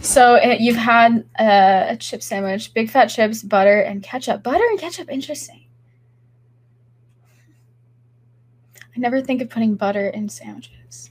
So 0.00 0.34
it, 0.34 0.60
you've 0.60 0.74
had 0.74 1.24
uh, 1.38 1.84
a 1.90 1.96
chip 1.96 2.20
sandwich, 2.20 2.74
big 2.74 2.90
fat 2.90 3.06
chips, 3.06 3.44
butter, 3.44 3.80
and 3.80 4.02
ketchup. 4.02 4.42
Butter 4.42 4.64
and 4.64 4.80
ketchup, 4.80 5.08
interesting. 5.08 5.66
I 8.96 8.98
never 8.98 9.22
think 9.22 9.40
of 9.40 9.50
putting 9.50 9.76
butter 9.76 10.08
in 10.08 10.28
sandwiches. 10.28 11.10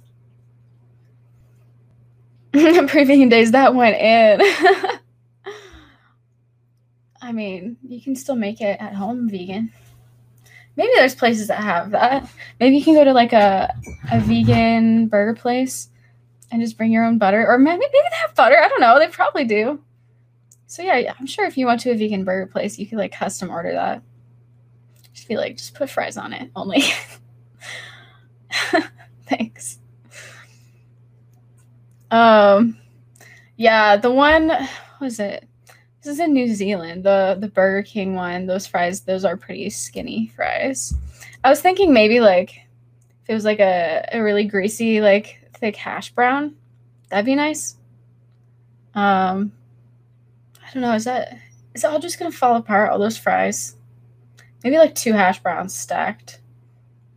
Pre-vegan 2.51 3.29
days 3.29 3.51
that 3.51 3.73
went 3.73 3.95
in. 3.95 4.99
I 7.23 7.31
mean, 7.31 7.77
you 7.87 8.01
can 8.01 8.17
still 8.17 8.35
make 8.35 8.59
it 8.59 8.77
at 8.81 8.93
home 8.93 9.29
vegan. 9.29 9.71
Maybe 10.75 10.91
there's 10.95 11.15
places 11.15 11.47
that 11.47 11.59
have 11.59 11.91
that. 11.91 12.29
Maybe 12.59 12.75
you 12.75 12.83
can 12.83 12.95
go 12.95 13.05
to 13.05 13.13
like 13.13 13.31
a 13.31 13.73
a 14.11 14.19
vegan 14.19 15.07
burger 15.07 15.33
place 15.33 15.87
and 16.51 16.61
just 16.61 16.77
bring 16.77 16.91
your 16.91 17.05
own 17.05 17.17
butter, 17.17 17.47
or 17.47 17.57
maybe 17.57 17.79
maybe 17.79 17.91
they 17.93 18.17
have 18.17 18.35
butter. 18.35 18.57
I 18.61 18.67
don't 18.67 18.81
know. 18.81 18.99
They 18.99 19.07
probably 19.07 19.45
do. 19.45 19.81
So 20.67 20.81
yeah, 20.81 21.13
I'm 21.17 21.25
sure 21.25 21.45
if 21.45 21.57
you 21.57 21.65
went 21.65 21.79
to 21.81 21.91
a 21.91 21.95
vegan 21.95 22.25
burger 22.25 22.51
place, 22.51 22.77
you 22.77 22.85
could 22.85 22.97
like 22.97 23.13
custom 23.13 23.49
order 23.49 23.71
that. 23.71 24.03
Just 25.13 25.29
be 25.29 25.37
like, 25.37 25.55
just 25.55 25.75
put 25.75 25.89
fries 25.89 26.17
on 26.17 26.33
it 26.33 26.51
only. 26.57 26.83
Thanks. 29.27 29.79
Um, 32.11 32.77
yeah, 33.55 33.95
the 33.95 34.11
one 34.11 34.51
was 34.99 35.19
it? 35.19 35.47
This 36.03 36.15
is 36.15 36.19
in 36.19 36.33
New 36.33 36.53
Zealand. 36.53 37.05
The 37.05 37.37
the 37.39 37.47
Burger 37.47 37.81
King 37.81 38.13
one. 38.15 38.45
Those 38.45 38.67
fries, 38.67 39.01
those 39.01 39.23
are 39.23 39.37
pretty 39.37 39.69
skinny 39.69 40.33
fries. 40.35 40.93
I 41.45 41.49
was 41.49 41.61
thinking 41.61 41.93
maybe 41.93 42.19
like 42.19 42.57
if 43.23 43.29
it 43.29 43.33
was 43.33 43.45
like 43.45 43.61
a, 43.61 44.05
a 44.11 44.21
really 44.21 44.43
greasy 44.43 44.99
like 44.99 45.39
thick 45.53 45.77
hash 45.77 46.11
brown. 46.11 46.55
That'd 47.09 47.25
be 47.25 47.35
nice. 47.35 47.77
Um, 48.95 49.53
I 50.61 50.73
don't 50.73 50.81
know. 50.81 50.91
Is 50.91 51.05
that 51.05 51.37
is 51.73 51.85
it 51.85 51.87
all 51.89 51.99
just 51.99 52.19
gonna 52.19 52.31
fall 52.33 52.57
apart? 52.57 52.89
All 52.89 52.99
those 52.99 53.17
fries? 53.17 53.77
Maybe 54.61 54.77
like 54.77 54.95
two 54.95 55.13
hash 55.13 55.39
browns 55.39 55.73
stacked 55.73 56.41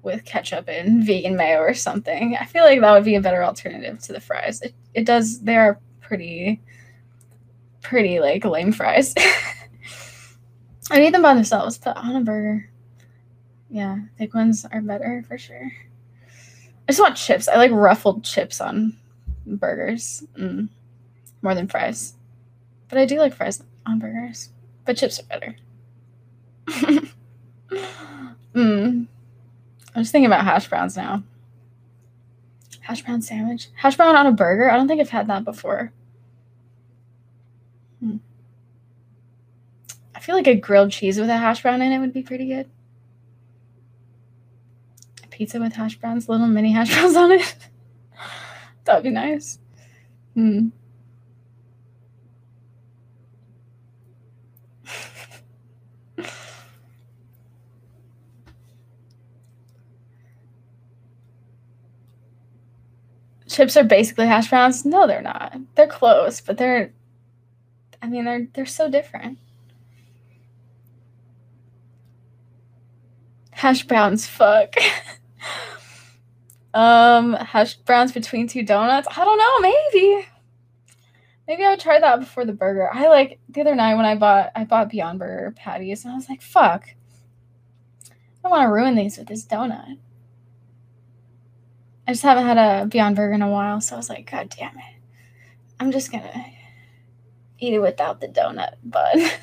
with 0.04 0.24
ketchup 0.24 0.68
and 0.68 1.04
vegan 1.06 1.34
mayo 1.36 1.58
or 1.58 1.74
something. 1.74 2.36
I 2.40 2.44
feel 2.44 2.62
like 2.62 2.80
that 2.80 2.92
would 2.92 3.04
be 3.04 3.16
a 3.16 3.20
better 3.20 3.42
alternative 3.42 3.98
to 4.02 4.12
the 4.12 4.20
fries. 4.20 4.62
It 4.62 4.74
it 4.94 5.04
does. 5.06 5.40
They 5.40 5.56
are 5.56 5.80
pretty 6.00 6.62
pretty 7.86 8.18
like 8.20 8.44
lame 8.44 8.72
fries. 8.72 9.14
I 10.90 11.02
eat 11.02 11.10
them 11.10 11.22
by 11.22 11.34
themselves, 11.34 11.78
but 11.78 11.96
on 11.96 12.16
a 12.16 12.20
burger, 12.20 12.68
yeah, 13.70 13.98
thick 14.18 14.34
ones 14.34 14.66
are 14.70 14.80
better 14.80 15.24
for 15.26 15.38
sure. 15.38 15.72
I 16.88 16.92
just 16.92 17.00
want 17.00 17.16
chips. 17.16 17.48
I 17.48 17.56
like 17.56 17.70
ruffled 17.70 18.24
chips 18.24 18.60
on 18.60 18.96
burgers 19.46 20.24
mm, 20.36 20.68
more 21.42 21.54
than 21.54 21.68
fries. 21.68 22.14
But 22.88 22.98
I 22.98 23.04
do 23.04 23.18
like 23.18 23.34
fries 23.34 23.62
on 23.86 23.98
burgers. 23.98 24.50
But 24.84 24.96
chips 24.96 25.20
are 25.20 25.24
better. 25.24 25.56
mm. 28.54 29.06
I'm 29.94 30.02
just 30.02 30.12
thinking 30.12 30.26
about 30.26 30.44
hash 30.44 30.68
browns 30.68 30.96
now. 30.96 31.22
Hash 32.80 33.02
brown 33.02 33.22
sandwich. 33.22 33.68
Hash 33.74 33.96
brown 33.96 34.14
on 34.14 34.26
a 34.26 34.32
burger? 34.32 34.70
I 34.70 34.76
don't 34.76 34.86
think 34.86 35.00
I've 35.00 35.10
had 35.10 35.26
that 35.26 35.44
before. 35.44 35.92
Hmm. 38.00 38.18
I 40.14 40.15
feel 40.26 40.34
like 40.34 40.48
a 40.48 40.56
grilled 40.56 40.90
cheese 40.90 41.20
with 41.20 41.30
a 41.30 41.36
hash 41.36 41.62
brown 41.62 41.80
in 41.80 41.92
it 41.92 42.00
would 42.00 42.12
be 42.12 42.20
pretty 42.20 42.48
good. 42.48 42.68
A 45.22 45.28
pizza 45.28 45.60
with 45.60 45.74
hash 45.74 45.94
browns, 45.94 46.28
little 46.28 46.48
mini 46.48 46.72
hash 46.72 46.92
browns 46.94 47.14
on 47.14 47.30
it. 47.30 47.54
That'd 48.84 49.04
be 49.04 49.10
nice. 49.10 49.60
Hmm. 50.34 50.70
chips 63.46 63.76
are 63.76 63.84
basically 63.84 64.26
hash 64.26 64.50
browns. 64.50 64.84
No, 64.84 65.06
they're 65.06 65.22
not. 65.22 65.56
They're 65.76 65.86
close, 65.86 66.40
but 66.40 66.58
they're 66.58 66.92
I 68.02 68.08
mean 68.08 68.24
they're 68.24 68.48
they're 68.54 68.66
so 68.66 68.90
different. 68.90 69.38
Hash 73.56 73.84
browns 73.84 74.26
fuck. 74.26 74.74
um 76.74 77.32
hash 77.32 77.76
browns 77.76 78.12
between 78.12 78.46
two 78.46 78.62
donuts. 78.62 79.08
I 79.10 79.24
don't 79.24 79.38
know, 79.38 79.60
maybe. 79.60 80.26
Maybe 81.48 81.64
I 81.64 81.70
would 81.70 81.80
try 81.80 81.98
that 81.98 82.20
before 82.20 82.44
the 82.44 82.52
burger. 82.52 82.90
I 82.92 83.08
like 83.08 83.40
the 83.48 83.62
other 83.62 83.74
night 83.74 83.94
when 83.94 84.04
I 84.04 84.14
bought 84.14 84.52
I 84.54 84.64
bought 84.64 84.90
Beyond 84.90 85.18
Burger 85.18 85.54
patties 85.56 86.04
and 86.04 86.12
I 86.12 86.16
was 86.16 86.28
like, 86.28 86.42
fuck. 86.42 86.90
I 88.04 88.14
don't 88.42 88.50
want 88.50 88.68
to 88.68 88.72
ruin 88.72 88.94
these 88.94 89.16
with 89.16 89.28
this 89.28 89.46
donut. 89.46 89.96
I 92.06 92.12
just 92.12 92.24
haven't 92.24 92.44
had 92.44 92.58
a 92.58 92.84
Beyond 92.84 93.16
Burger 93.16 93.32
in 93.32 93.40
a 93.40 93.48
while, 93.48 93.80
so 93.80 93.94
I 93.94 93.96
was 93.96 94.10
like, 94.10 94.30
God 94.30 94.54
damn 94.54 94.76
it. 94.76 95.00
I'm 95.80 95.92
just 95.92 96.12
gonna 96.12 96.44
eat 97.58 97.72
it 97.72 97.80
without 97.80 98.20
the 98.20 98.28
donut 98.28 98.74
bun. 98.84 99.30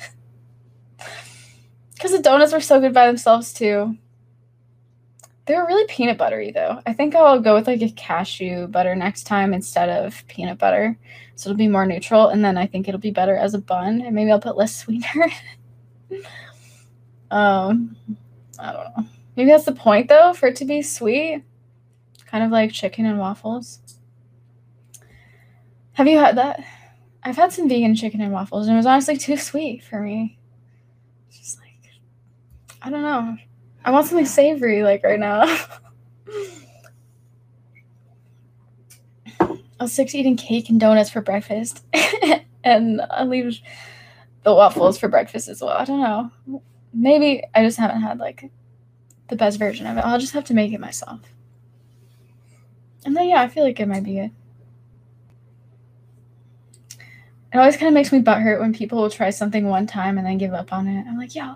Because 1.94 2.12
the 2.12 2.22
donuts 2.22 2.52
were 2.52 2.60
so 2.60 2.80
good 2.80 2.92
by 2.92 3.06
themselves 3.06 3.52
too. 3.52 3.96
They 5.46 5.54
were 5.56 5.66
really 5.66 5.86
peanut 5.86 6.16
buttery 6.16 6.50
though. 6.52 6.80
I 6.86 6.94
think 6.94 7.14
I'll 7.14 7.40
go 7.40 7.54
with 7.54 7.66
like 7.66 7.82
a 7.82 7.90
cashew 7.90 8.66
butter 8.66 8.94
next 8.94 9.24
time 9.24 9.52
instead 9.52 9.90
of 9.90 10.26
peanut 10.26 10.58
butter. 10.58 10.98
So 11.34 11.50
it'll 11.50 11.58
be 11.58 11.68
more 11.68 11.84
neutral 11.84 12.28
and 12.28 12.44
then 12.44 12.56
I 12.56 12.66
think 12.66 12.88
it'll 12.88 13.00
be 13.00 13.10
better 13.10 13.36
as 13.36 13.52
a 13.54 13.58
bun 13.58 14.00
and 14.00 14.14
maybe 14.14 14.30
I'll 14.30 14.40
put 14.40 14.56
less 14.56 14.74
sweetener. 14.74 15.30
um 17.30 17.96
I 18.58 18.72
don't 18.72 18.84
know. 18.96 19.04
Maybe 19.36 19.50
that's 19.50 19.64
the 19.64 19.72
point 19.72 20.08
though, 20.08 20.32
for 20.32 20.46
it 20.46 20.56
to 20.56 20.64
be 20.64 20.80
sweet. 20.80 21.42
Kind 22.26 22.44
of 22.44 22.50
like 22.50 22.72
chicken 22.72 23.04
and 23.04 23.18
waffles. 23.18 23.80
Have 25.92 26.08
you 26.08 26.18
had 26.18 26.36
that? 26.38 26.64
I've 27.22 27.36
had 27.36 27.52
some 27.52 27.68
vegan 27.68 27.94
chicken 27.94 28.20
and 28.20 28.32
waffles, 28.32 28.66
and 28.66 28.74
it 28.74 28.78
was 28.78 28.86
honestly 28.86 29.16
too 29.16 29.36
sweet 29.36 29.82
for 29.82 30.00
me. 30.00 30.38
Just 31.30 31.58
like, 31.58 31.90
I 32.82 32.90
don't 32.90 33.02
know. 33.02 33.36
I 33.84 33.90
want 33.90 34.06
something 34.06 34.26
savory, 34.26 34.82
like 34.82 35.04
right 35.04 35.20
now. 35.20 35.42
I 39.40 39.58
was 39.80 39.92
sick 39.92 40.08
to 40.08 40.18
eating 40.18 40.36
cake 40.36 40.70
and 40.70 40.80
donuts 40.80 41.10
for 41.10 41.20
breakfast, 41.20 41.84
and 42.64 43.02
I 43.10 43.24
leave 43.24 43.60
the 44.42 44.54
waffles 44.54 44.98
for 44.98 45.08
breakfast 45.08 45.48
as 45.48 45.60
well. 45.60 45.76
I 45.76 45.84
don't 45.84 46.00
know. 46.00 46.60
Maybe 46.92 47.42
I 47.54 47.64
just 47.64 47.78
haven't 47.78 48.00
had 48.00 48.18
like 48.18 48.50
the 49.28 49.36
best 49.36 49.58
version 49.58 49.86
of 49.86 49.96
it. 49.96 50.04
I'll 50.04 50.18
just 50.18 50.32
have 50.32 50.44
to 50.44 50.54
make 50.54 50.72
it 50.72 50.80
myself. 50.80 51.20
And 53.04 53.16
then 53.16 53.28
yeah, 53.28 53.42
I 53.42 53.48
feel 53.48 53.64
like 53.64 53.80
it 53.80 53.88
might 53.88 54.04
be 54.04 54.14
good. 54.14 54.30
It 57.52 57.58
always 57.58 57.76
kind 57.76 57.88
of 57.88 57.94
makes 57.94 58.12
me 58.12 58.20
butthurt 58.20 58.60
when 58.60 58.72
people 58.72 59.00
will 59.00 59.10
try 59.10 59.30
something 59.30 59.66
one 59.66 59.86
time 59.86 60.18
and 60.18 60.26
then 60.26 60.38
give 60.38 60.54
up 60.54 60.72
on 60.72 60.88
it. 60.88 61.06
I'm 61.06 61.16
like, 61.16 61.34
yo, 61.34 61.54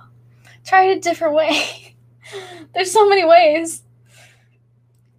try 0.64 0.84
it 0.84 0.98
a 0.98 1.00
different 1.00 1.34
way. 1.34 1.96
There's 2.74 2.90
so 2.90 3.08
many 3.08 3.24
ways. 3.24 3.82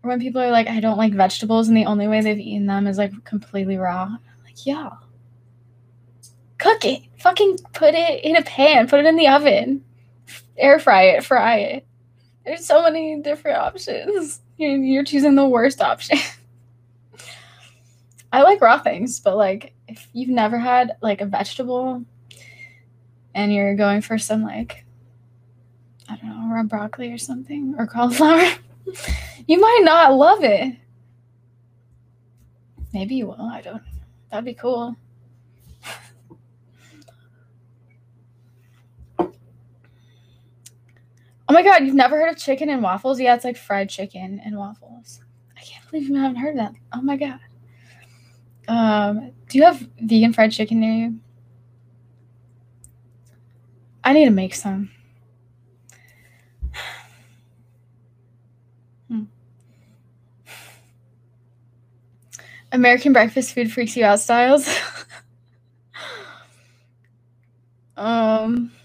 When 0.01 0.19
people 0.19 0.41
are 0.41 0.51
like, 0.51 0.67
I 0.67 0.79
don't 0.79 0.97
like 0.97 1.13
vegetables 1.13 1.67
and 1.67 1.75
the 1.75 1.85
only 1.85 2.07
way 2.07 2.21
they've 2.21 2.39
eaten 2.39 2.67
them 2.67 2.87
is 2.87 2.97
like 2.97 3.11
completely 3.25 3.77
raw. 3.77 4.03
I'm 4.03 4.43
like, 4.45 4.65
yeah. 4.65 4.91
cook 6.57 6.85
it. 6.85 7.03
Fucking 7.19 7.57
put 7.73 7.95
it 7.95 8.23
in 8.23 8.37
a 8.37 8.43
pan, 8.43 8.87
put 8.87 8.99
it 8.99 9.05
in 9.05 9.17
the 9.17 9.27
oven, 9.27 9.83
air 10.57 10.79
fry 10.79 11.03
it, 11.03 11.25
fry 11.25 11.57
it. 11.57 11.85
There's 12.45 12.65
so 12.65 12.81
many 12.81 13.21
different 13.21 13.57
options. 13.57 14.39
You're 14.57 15.03
choosing 15.03 15.35
the 15.35 15.47
worst 15.47 15.81
option. 15.81 16.17
I 18.31 18.43
like 18.43 18.61
raw 18.61 18.79
things, 18.79 19.19
but 19.19 19.35
like 19.35 19.73
if 19.87 20.07
you've 20.13 20.29
never 20.29 20.57
had 20.57 20.97
like 21.01 21.21
a 21.21 21.25
vegetable 21.25 22.05
and 23.33 23.53
you're 23.53 23.75
going 23.75 24.01
for 24.01 24.17
some 24.17 24.43
like 24.43 24.85
I 26.07 26.15
don't 26.15 26.29
know, 26.29 26.38
raw 26.59 26.63
broccoli 26.63 27.11
or 27.11 27.17
something 27.17 27.75
or 27.77 27.87
cauliflower, 27.87 28.43
you 29.47 29.59
might 29.59 29.81
not 29.83 30.13
love 30.13 30.43
it. 30.43 30.75
Maybe 32.93 33.15
you 33.15 33.27
will. 33.27 33.41
I 33.41 33.61
don't. 33.61 33.83
That'd 34.31 34.45
be 34.45 34.53
cool. 34.53 34.95
Oh 41.47 41.53
my 41.53 41.63
god, 41.63 41.83
you've 41.83 41.95
never 41.95 42.15
heard 42.15 42.29
of 42.29 42.37
chicken 42.37 42.69
and 42.69 42.83
waffles? 42.83 43.19
Yeah, 43.19 43.33
it's 43.33 43.43
like 43.43 43.57
fried 43.57 43.89
chicken 43.89 44.39
and 44.45 44.55
waffles. 44.55 45.19
I 45.57 45.61
can't 45.61 45.83
believe 45.89 46.07
you 46.07 46.15
haven't 46.15 46.37
heard 46.37 46.51
of 46.51 46.57
that. 46.57 46.73
Oh 46.93 47.01
my 47.01 47.17
god. 47.17 47.39
Um, 48.67 49.31
do 49.47 49.57
you 49.57 49.63
have 49.63 49.79
vegan 49.99 50.31
fried 50.31 50.51
chicken 50.51 50.79
near 50.79 50.93
you? 50.93 51.19
I 54.03 54.13
need 54.13 54.25
to 54.25 54.31
make 54.31 54.53
some. 54.53 54.91
Hmm. 59.09 59.23
American 62.71 63.13
breakfast 63.13 63.53
food 63.53 63.71
freaks 63.71 63.95
you 63.97 64.05
out 64.05 64.19
styles. 64.19 64.67
um 67.97 68.71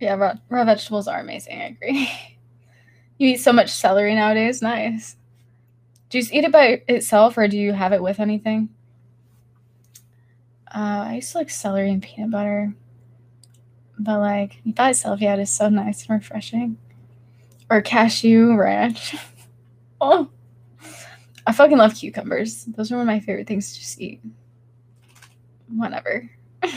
Yeah, 0.00 0.14
raw, 0.14 0.34
raw 0.50 0.64
vegetables 0.64 1.08
are 1.08 1.20
amazing. 1.20 1.60
I 1.60 1.64
agree. 1.66 2.10
you 3.18 3.28
eat 3.30 3.38
so 3.40 3.52
much 3.52 3.70
celery 3.70 4.14
nowadays. 4.14 4.60
Nice. 4.60 5.16
Do 6.10 6.18
you 6.18 6.22
just 6.22 6.34
eat 6.34 6.44
it 6.44 6.52
by 6.52 6.82
itself 6.88 7.38
or 7.38 7.48
do 7.48 7.56
you 7.58 7.72
have 7.72 7.92
it 7.92 8.02
with 8.02 8.20
anything? 8.20 8.68
Uh, 10.74 11.06
I 11.08 11.14
used 11.16 11.32
to 11.32 11.38
like 11.38 11.50
celery 11.50 11.90
and 11.90 12.02
peanut 12.02 12.30
butter. 12.30 12.74
But 13.98 14.18
like 14.18 14.60
by 14.66 14.90
itself, 14.90 15.20
yeah, 15.20 15.34
it 15.34 15.40
is 15.40 15.50
so 15.50 15.68
nice 15.68 16.06
and 16.06 16.18
refreshing. 16.18 16.78
Or 17.70 17.82
cashew 17.82 18.54
ranch. 18.56 19.16
oh. 20.00 20.28
I 21.46 21.52
fucking 21.52 21.76
love 21.76 21.94
cucumbers. 21.94 22.64
Those 22.64 22.90
are 22.90 22.96
one 22.96 23.02
of 23.02 23.06
my 23.06 23.20
favorite 23.20 23.46
things 23.46 23.72
to 23.74 23.80
just 23.80 24.00
eat. 24.00 24.20
Whenever. 25.68 26.30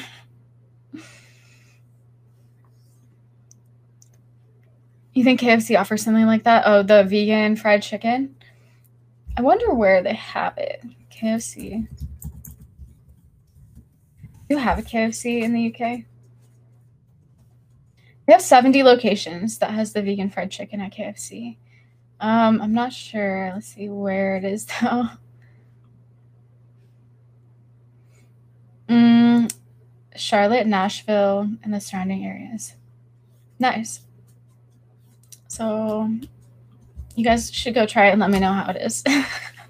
You 5.18 5.24
think 5.24 5.40
KFC 5.40 5.80
offers 5.80 6.04
something 6.04 6.28
like 6.28 6.44
that? 6.44 6.62
Oh, 6.68 6.84
the 6.84 7.04
vegan 7.04 7.56
fried 7.56 7.82
chicken? 7.82 8.36
I 9.36 9.42
wonder 9.42 9.74
where 9.74 10.04
they 10.04 10.14
have 10.14 10.56
it. 10.60 10.84
KFC. 11.10 11.88
You 14.48 14.58
have 14.58 14.78
a 14.78 14.84
KFC 14.84 15.42
in 15.42 15.54
the 15.54 15.74
UK? 15.74 16.04
We 18.28 18.34
have 18.34 18.42
70 18.42 18.84
locations 18.84 19.58
that 19.60 19.72
has 19.72 19.94
the 19.94 20.02
vegan 20.02 20.30
fried 20.30 20.52
chicken 20.52 20.82
at 20.82 20.94
KFC. 20.94 21.58
Um, 22.20 22.62
I'm 22.62 22.74
not 22.74 22.92
sure. 22.92 23.52
Let's 23.54 23.68
see 23.68 23.90
where 23.90 24.36
it 24.36 24.44
is 24.44 24.66
though. 24.82 25.06
Mm, 28.90 29.54
Charlotte, 30.16 30.68
Nashville, 30.68 31.50
and 31.64 31.74
the 31.74 31.80
surrounding 31.80 32.26
areas. 32.26 32.74
Nice. 33.60 34.02
So 35.48 36.10
you 37.16 37.24
guys 37.24 37.52
should 37.52 37.74
go 37.74 37.86
try 37.86 38.08
it 38.08 38.12
and 38.12 38.22
let 38.22 38.30
me 38.30 38.40
know 38.40 38.52
how 38.54 38.70
it 38.72 38.82
is. 38.82 39.04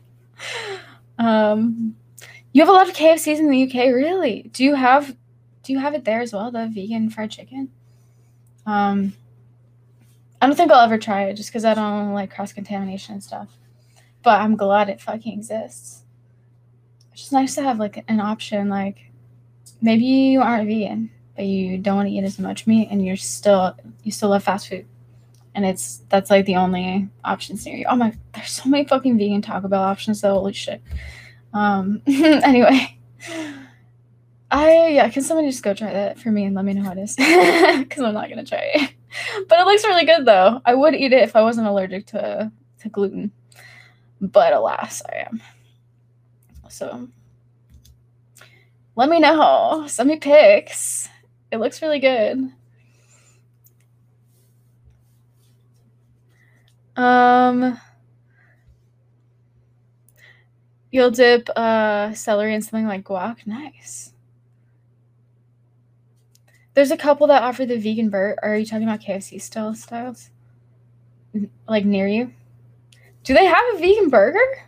um, 1.18 1.96
you 2.54 2.62
have 2.62 2.70
a 2.70 2.74
lot 2.74 2.90
of 2.90 2.96
KFCs 2.96 3.40
in 3.40 3.50
the 3.50 3.64
UK, 3.64 3.94
really? 3.94 4.50
Do 4.54 4.64
you 4.64 4.76
have 4.76 5.16
do 5.64 5.74
you 5.74 5.80
have 5.80 5.94
it 5.94 6.06
there 6.06 6.22
as 6.22 6.32
well, 6.32 6.50
the 6.50 6.68
vegan 6.68 7.10
fried 7.10 7.30
chicken? 7.30 7.70
Um, 8.68 9.14
I 10.40 10.46
don't 10.46 10.56
think 10.56 10.72
I'll 10.72 10.86
ever 10.86 11.00
try 11.00 11.24
it 11.24 11.34
just 11.34 11.50
because 11.50 11.66
I 11.66 11.74
don't 11.74 12.14
like 12.14 12.34
cross 12.34 12.54
contamination 12.54 13.14
and 13.14 13.24
stuff. 13.24 13.50
But 14.22 14.42
I'm 14.42 14.56
glad 14.56 14.90
it 14.90 15.02
fucking 15.02 15.40
exists. 15.40 16.04
It's 17.12 17.22
just 17.22 17.32
nice 17.32 17.56
to 17.56 17.64
have 17.64 17.80
like 17.80 18.04
an 18.08 18.20
option. 18.20 18.70
Like 18.70 19.12
maybe 19.82 20.06
you 20.06 20.42
aren't 20.42 20.68
vegan, 20.68 21.10
but 21.36 21.46
you 21.46 21.80
don't 21.80 21.96
want 21.96 22.10
to 22.10 22.14
eat 22.14 22.24
as 22.24 22.38
much 22.38 22.68
meat, 22.68 22.90
and 22.92 23.04
you're 23.04 23.16
still 23.16 23.76
you 24.04 24.12
still 24.12 24.30
love 24.30 24.44
fast 24.44 24.70
food 24.70 24.86
and 25.58 25.66
it's 25.66 26.04
that's 26.10 26.30
like 26.30 26.46
the 26.46 26.56
only 26.56 27.10
options 27.26 27.66
near 27.66 27.78
you. 27.78 27.86
Oh 27.90 27.96
my, 27.96 28.14
there's 28.36 28.52
so 28.52 28.70
many 28.70 28.86
fucking 28.86 29.18
vegan 29.18 29.42
Taco 29.42 29.68
Bell 29.68 29.82
options 29.82 30.22
though. 30.22 30.36
Holy 30.36 30.54
shit. 30.54 30.82
Um. 31.52 32.04
anyway, 32.08 32.96
I 34.50 34.88
yeah, 34.90 35.10
can 35.10 35.24
someone 35.24 35.46
just 35.50 35.64
go 35.64 35.74
try 35.74 35.92
that 35.92 36.20
for 36.20 36.32
me 36.32 36.46
and 36.46 36.56
let 36.56 36.64
me 36.66 36.74
know 36.74 36.84
how 36.84 36.92
it 36.94 37.00
is? 37.00 37.16
Because 37.80 38.04
I'm 38.04 38.14
not 38.14 38.30
gonna 38.30 38.46
try 38.46 38.72
it. 38.74 38.94
But 39.50 39.60
it 39.60 39.66
looks 39.66 39.84
really 39.84 40.06
good 40.06 40.26
though. 40.26 40.62
I 40.66 40.76
would 40.76 40.94
eat 40.94 41.12
it 41.14 41.24
if 41.24 41.36
I 41.36 41.42
wasn't 41.42 41.68
allergic 41.68 42.06
to 42.08 42.52
to 42.82 42.90
gluten, 42.90 43.32
but 44.22 44.54
alas, 44.54 45.02
I 45.10 45.18
am. 45.28 45.42
So 46.70 47.08
let 48.96 49.10
me 49.10 49.20
know. 49.20 49.86
Send 49.88 50.10
me 50.10 50.18
pics. 50.18 51.10
It 51.52 51.58
looks 51.58 51.82
really 51.82 52.00
good. 52.00 52.52
Um, 56.96 57.80
you'll 60.92 61.12
dip 61.12 61.50
uh, 61.56 62.14
celery 62.14 62.54
in 62.54 62.62
something 62.62 62.88
like 62.88 63.04
guac. 63.04 63.46
Nice. 63.46 64.14
There's 66.78 66.92
a 66.92 66.96
couple 66.98 67.26
that 67.26 67.42
offer 67.42 67.66
the 67.66 67.80
vegan 67.80 68.12
burger. 68.12 68.38
Are 68.44 68.56
you 68.56 68.64
talking 68.64 68.88
about 68.88 69.02
KFC 69.02 69.42
style 69.42 69.74
styles? 69.74 70.30
Like 71.68 71.86
near 71.86 72.08
you? 72.08 72.32
Do 73.24 73.34
they 73.34 73.46
have 73.46 73.66
a 73.74 73.80
vegan 73.80 74.12
burger? 74.12 74.68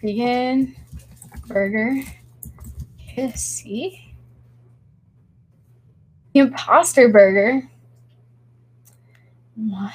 Vegan 0.00 0.76
burger. 1.48 2.00
KFC? 3.04 4.12
The 6.32 6.38
imposter 6.38 7.08
burger. 7.08 7.68
What? 9.56 9.92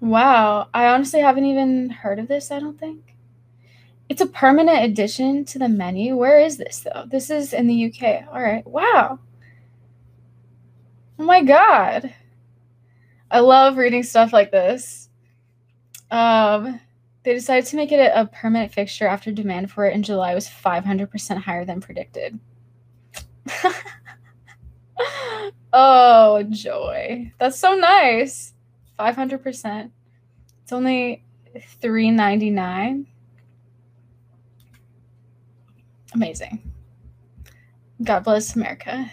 Wow, 0.00 0.70
I 0.74 0.86
honestly 0.88 1.20
haven't 1.20 1.44
even 1.44 1.90
heard 1.90 2.18
of 2.18 2.26
this, 2.26 2.50
I 2.50 2.58
don't 2.58 2.80
think. 2.80 3.09
It's 4.10 4.20
a 4.20 4.26
permanent 4.26 4.82
addition 4.82 5.44
to 5.46 5.58
the 5.60 5.68
menu. 5.68 6.16
Where 6.16 6.40
is 6.40 6.56
this 6.56 6.80
though? 6.80 7.04
This 7.06 7.30
is 7.30 7.52
in 7.52 7.68
the 7.68 7.86
UK. 7.86 8.26
All 8.32 8.42
right. 8.42 8.66
Wow. 8.66 9.20
Oh 11.16 11.24
my 11.24 11.44
god. 11.44 12.12
I 13.30 13.38
love 13.38 13.76
reading 13.76 14.02
stuff 14.02 14.32
like 14.32 14.50
this. 14.50 15.08
Um 16.10 16.80
they 17.22 17.34
decided 17.34 17.66
to 17.66 17.76
make 17.76 17.92
it 17.92 18.00
a, 18.00 18.22
a 18.22 18.26
permanent 18.26 18.74
fixture 18.74 19.06
after 19.06 19.30
demand 19.30 19.70
for 19.70 19.86
it 19.86 19.94
in 19.94 20.02
July 20.02 20.34
was 20.34 20.48
500% 20.48 21.38
higher 21.38 21.64
than 21.64 21.80
predicted. 21.80 22.40
oh, 25.72 26.42
joy. 26.50 27.30
That's 27.38 27.60
so 27.60 27.74
nice. 27.76 28.54
500%. 28.98 29.90
It's 30.62 30.72
only 30.72 31.22
3.99. 31.54 33.06
Amazing. 36.14 36.72
God 38.02 38.24
bless 38.24 38.56
America. 38.56 39.10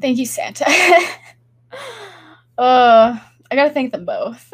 Thank 0.00 0.18
you, 0.18 0.26
Santa. 0.26 0.66
uh, 2.58 3.18
I 3.50 3.54
gotta 3.54 3.70
thank 3.70 3.92
them 3.92 4.04
both. 4.04 4.52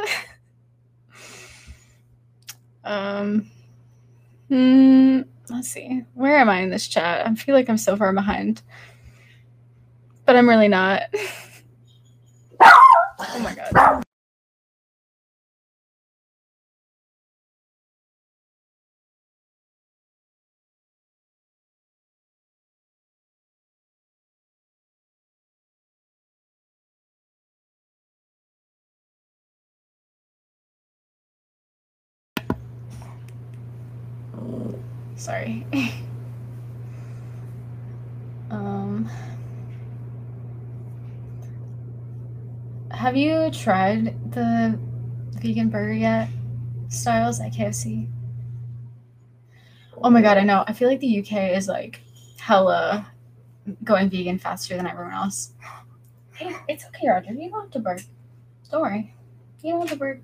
um, 2.84 3.50
hmm, 4.48 5.20
let's 5.50 5.68
see. 5.68 6.04
Where 6.14 6.38
am 6.38 6.48
I 6.48 6.60
in 6.60 6.70
this 6.70 6.88
chat? 6.88 7.26
I 7.26 7.34
feel 7.34 7.54
like 7.54 7.68
I'm 7.68 7.76
so 7.76 7.96
far 7.96 8.12
behind, 8.12 8.62
but 10.24 10.36
I'm 10.36 10.48
really 10.48 10.68
not. 10.68 11.02
oh 12.60 13.38
my 13.40 13.54
god. 13.54 14.03
Sorry. 35.16 35.66
um, 38.50 39.08
have 42.90 43.16
you 43.16 43.50
tried 43.50 44.32
the 44.32 44.78
vegan 45.32 45.68
burger 45.68 45.92
yet? 45.92 46.28
Styles 46.88 47.40
at 47.40 47.52
KFC? 47.52 48.08
Oh 49.96 50.10
my 50.10 50.20
god, 50.20 50.36
I 50.36 50.42
know. 50.42 50.64
I 50.66 50.72
feel 50.72 50.88
like 50.88 51.00
the 51.00 51.20
UK 51.20 51.56
is 51.56 51.68
like 51.68 52.00
hella 52.38 53.06
going 53.82 54.10
vegan 54.10 54.38
faster 54.38 54.76
than 54.76 54.86
everyone 54.86 55.14
else. 55.14 55.52
Hey, 56.34 56.54
it's 56.68 56.84
okay, 56.86 57.08
Roger. 57.08 57.32
You 57.32 57.50
don't 57.50 57.62
have 57.62 57.70
to 57.70 57.78
burp. 57.78 58.00
Don't 58.70 58.82
worry. 58.82 59.14
You 59.62 59.72
don't 59.72 59.80
have 59.82 59.90
to 59.90 59.96
burp. 59.96 60.20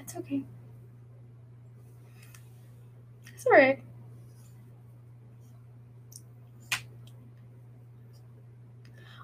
It's 0.00 0.16
okay. 0.16 0.42
All 3.50 3.56
right. 3.56 3.80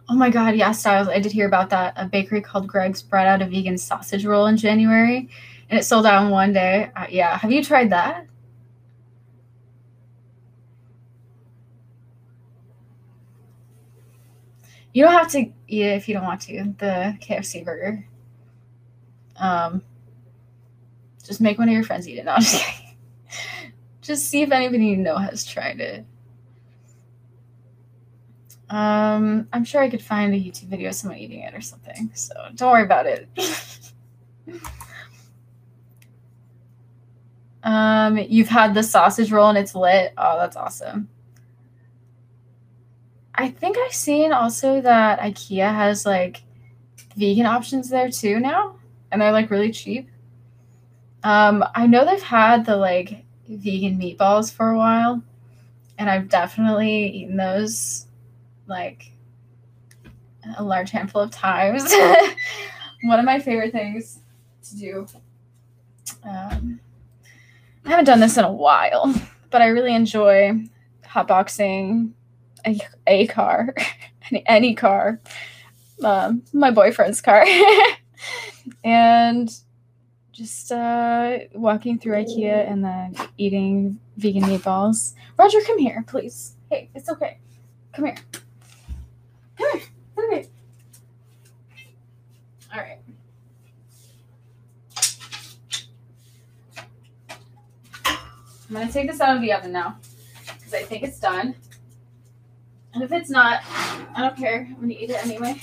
Oh 0.08 0.14
my 0.14 0.30
god, 0.30 0.56
yeah, 0.56 0.72
Styles. 0.72 1.08
I 1.08 1.18
did 1.18 1.32
hear 1.32 1.46
about 1.46 1.68
that. 1.70 1.92
A 1.96 2.06
bakery 2.06 2.40
called 2.40 2.66
Greggs 2.66 3.02
brought 3.02 3.26
out 3.26 3.42
a 3.42 3.46
vegan 3.46 3.76
sausage 3.76 4.24
roll 4.24 4.46
in 4.46 4.56
January 4.56 5.28
and 5.68 5.78
it 5.78 5.84
sold 5.84 6.06
out 6.06 6.24
in 6.24 6.30
one 6.30 6.52
day. 6.54 6.90
Uh, 6.96 7.06
yeah, 7.10 7.36
have 7.36 7.52
you 7.52 7.62
tried 7.62 7.90
that? 7.90 8.26
You 14.94 15.04
don't 15.04 15.12
have 15.12 15.30
to 15.32 15.40
eat 15.40 15.52
it 15.82 15.96
if 15.96 16.08
you 16.08 16.14
don't 16.14 16.24
want 16.24 16.40
to. 16.42 16.74
The 16.78 17.18
KFC 17.20 17.64
burger. 17.64 18.06
Um, 19.36 19.82
just 21.24 21.40
make 21.40 21.58
one 21.58 21.68
of 21.68 21.74
your 21.74 21.82
friends 21.82 22.08
eat 22.08 22.18
it. 22.18 22.24
No, 22.24 22.32
I'm 22.32 22.42
just 22.42 22.62
kidding. 22.64 22.83
Just 24.04 24.26
see 24.26 24.42
if 24.42 24.52
anybody 24.52 24.84
you 24.84 24.98
know 24.98 25.16
has 25.16 25.46
tried 25.46 25.80
it. 25.80 26.04
Um, 28.68 29.48
I'm 29.50 29.64
sure 29.64 29.82
I 29.82 29.88
could 29.88 30.02
find 30.02 30.34
a 30.34 30.36
YouTube 30.36 30.68
video 30.68 30.90
of 30.90 30.94
someone 30.94 31.18
eating 31.18 31.40
it 31.40 31.54
or 31.54 31.62
something. 31.62 32.10
So 32.12 32.34
don't 32.54 32.70
worry 32.70 32.82
about 32.82 33.06
it. 33.06 33.26
um, 37.62 38.18
you've 38.18 38.48
had 38.48 38.74
the 38.74 38.82
sausage 38.82 39.32
roll 39.32 39.48
and 39.48 39.56
it's 39.56 39.74
lit. 39.74 40.12
Oh, 40.18 40.38
that's 40.38 40.56
awesome. 40.56 41.08
I 43.34 43.48
think 43.48 43.78
I've 43.78 43.94
seen 43.94 44.32
also 44.32 44.82
that 44.82 45.18
IKEA 45.20 45.74
has 45.74 46.04
like 46.04 46.42
vegan 47.16 47.46
options 47.46 47.88
there 47.88 48.10
too 48.10 48.38
now, 48.38 48.76
and 49.10 49.22
they're 49.22 49.32
like 49.32 49.50
really 49.50 49.72
cheap. 49.72 50.10
Um, 51.22 51.64
I 51.74 51.86
know 51.86 52.04
they've 52.04 52.22
had 52.22 52.66
the 52.66 52.76
like 52.76 53.23
vegan 53.48 53.98
meatballs 53.98 54.52
for 54.52 54.70
a 54.70 54.76
while, 54.76 55.22
and 55.98 56.08
I've 56.10 56.28
definitely 56.28 57.08
eaten 57.08 57.36
those 57.36 58.06
like 58.66 59.12
a 60.56 60.62
large 60.62 60.90
handful 60.90 61.22
of 61.22 61.30
times. 61.30 61.92
One 63.02 63.18
of 63.18 63.24
my 63.24 63.38
favorite 63.38 63.72
things 63.72 64.20
to 64.70 64.76
do. 64.76 65.06
Um, 66.22 66.80
I 67.84 67.90
haven't 67.90 68.06
done 68.06 68.20
this 68.20 68.38
in 68.38 68.44
a 68.44 68.52
while, 68.52 69.14
but 69.50 69.62
I 69.62 69.66
really 69.66 69.94
enjoy 69.94 70.64
hotboxing 71.06 72.12
a, 72.66 72.80
a 73.06 73.26
car, 73.26 73.74
any, 74.30 74.42
any 74.46 74.74
car, 74.74 75.20
um, 76.02 76.42
my 76.52 76.70
boyfriend's 76.70 77.20
car, 77.20 77.44
and 78.84 79.54
just 80.34 80.72
uh, 80.72 81.38
walking 81.54 81.98
through 81.98 82.16
IKEA 82.16 82.70
and 82.70 82.84
then 82.84 83.14
eating 83.38 83.98
vegan 84.16 84.42
meatballs. 84.42 85.14
Roger, 85.38 85.60
come 85.64 85.78
here, 85.78 86.04
please. 86.06 86.56
Hey, 86.70 86.90
it's 86.94 87.08
okay. 87.08 87.38
Come 87.94 88.06
here. 88.06 88.16
Come 89.56 89.72
here. 89.72 89.82
Come 90.16 90.32
here. 90.32 90.44
All 92.74 92.80
right. 92.80 92.98
I'm 98.68 98.80
gonna 98.80 98.90
take 98.90 99.08
this 99.08 99.20
out 99.20 99.36
of 99.36 99.42
the 99.42 99.52
oven 99.52 99.70
now 99.70 99.98
because 100.46 100.74
I 100.74 100.82
think 100.82 101.04
it's 101.04 101.20
done. 101.20 101.54
And 102.92 103.04
if 103.04 103.12
it's 103.12 103.30
not, 103.30 103.60
I 103.70 104.20
don't 104.20 104.36
care. 104.36 104.66
I'm 104.68 104.80
gonna 104.80 104.94
eat 104.94 105.10
it 105.10 105.24
anyway. 105.24 105.60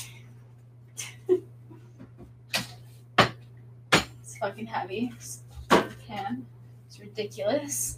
Fucking 4.61 4.67
heavy. 4.67 5.11
Pan. 6.07 6.45
It's 6.87 6.99
ridiculous. 6.99 7.97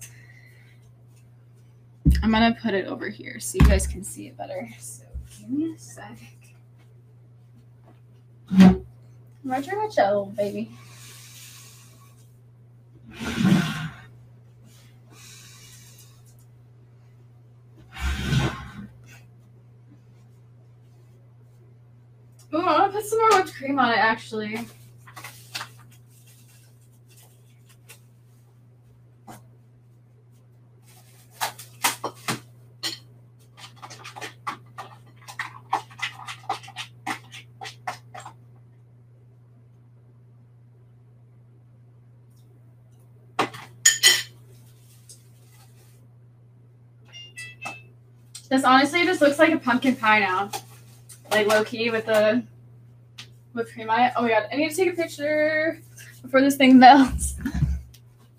I'm 2.22 2.32
gonna 2.32 2.56
put 2.62 2.74
it 2.74 2.86
over 2.88 3.10
here 3.10 3.40
so 3.40 3.58
you 3.60 3.68
guys 3.68 3.88
can 3.88 4.04
see 4.04 4.28
it 4.28 4.38
better. 4.38 4.70
So 4.80 5.04
give 5.40 5.50
me 5.50 5.74
a 5.74 5.80
sec. 5.80 6.20
Roger, 9.44 9.78
watch 9.78 9.98
out, 9.98 10.08
little 10.10 10.26
baby. 10.28 10.72
Ooh, 22.54 22.60
I 22.60 22.80
want 22.80 22.92
to 22.94 23.00
put 23.00 23.08
some 23.08 23.20
more 23.20 23.30
whipped 23.40 23.56
cream 23.56 23.80
on 23.80 23.92
it, 23.92 23.98
actually. 23.98 24.68
This 48.50 48.63
honestly 48.74 49.06
just 49.06 49.22
looks 49.22 49.38
like 49.38 49.54
a 49.54 49.60
pumpkin 49.60 49.96
pie 49.96 50.20
now. 50.20 50.50
Like 51.32 51.48
low 51.48 51.64
key 51.64 51.92
with 51.92 52.08
the 52.08 52.44
whipped 53.54 53.72
cream 53.72 53.90
on 53.90 54.00
it. 54.02 54.14
Oh 54.16 54.24
my 54.24 54.30
god, 54.30 54.48
I 54.52 54.56
need 54.56 54.70
to 54.70 54.76
take 54.76 54.92
a 54.92 54.96
picture 54.96 55.80
before 56.22 56.42
this 56.42 56.56
thing 56.56 56.80
melts. 56.80 57.36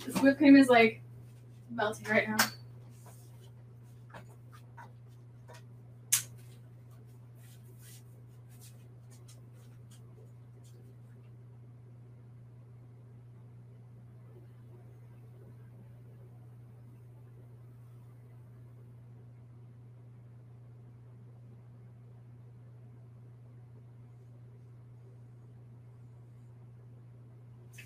This 0.04 0.20
whipped 0.20 0.36
cream 0.36 0.54
is 0.54 0.68
like 0.68 1.00
melting 1.70 2.06
right 2.10 2.28
now. 2.28 2.36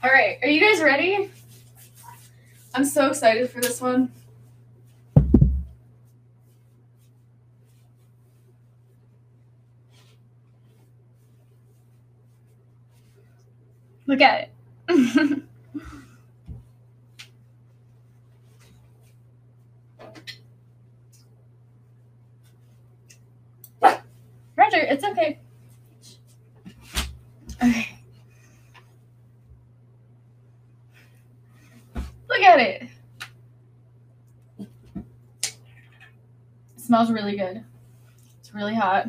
All 0.08 0.14
right, 0.14 0.38
are 0.40 0.48
you 0.48 0.58
guys 0.58 0.80
ready? 0.82 1.30
I'm 2.74 2.86
so 2.86 3.08
excited 3.08 3.50
for 3.50 3.60
this 3.60 3.78
one. 3.78 4.10
Look 14.06 14.22
at 14.22 14.48
it. 14.48 14.50
Roger, 24.56 24.78
it's 24.78 25.04
okay. 25.04 25.38
Okay. 27.62 27.98
Look 32.28 32.46
at 32.46 32.60
it. 32.60 32.88
It 36.76 36.80
smells 36.98 37.12
really 37.12 37.36
good. 37.36 37.62
It's 38.40 38.52
really 38.52 38.74
hot. 38.74 39.06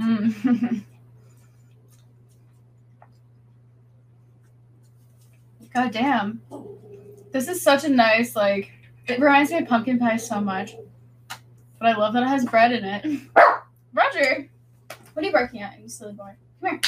Mm. 0.00 0.82
God 5.72 5.92
damn. 5.92 6.42
This 7.30 7.46
is 7.46 7.62
such 7.62 7.84
a 7.84 7.88
nice, 7.88 8.34
like, 8.34 8.72
it 9.06 9.20
reminds 9.20 9.52
me 9.52 9.58
of 9.58 9.68
pumpkin 9.68 10.00
pie 10.00 10.16
so 10.16 10.40
much. 10.40 10.74
But 11.80 11.88
I 11.88 11.96
love 11.96 12.12
that 12.12 12.22
it 12.22 12.28
has 12.28 12.44
bread 12.44 12.72
in 12.72 12.84
it. 12.84 13.20
Roger! 13.94 14.48
What 15.14 15.24
are 15.24 15.26
you 15.26 15.32
barking 15.32 15.62
at, 15.62 15.80
you 15.80 15.88
silly 15.88 16.12
boy? 16.12 16.32
Come 16.60 16.70
here. 16.70 16.80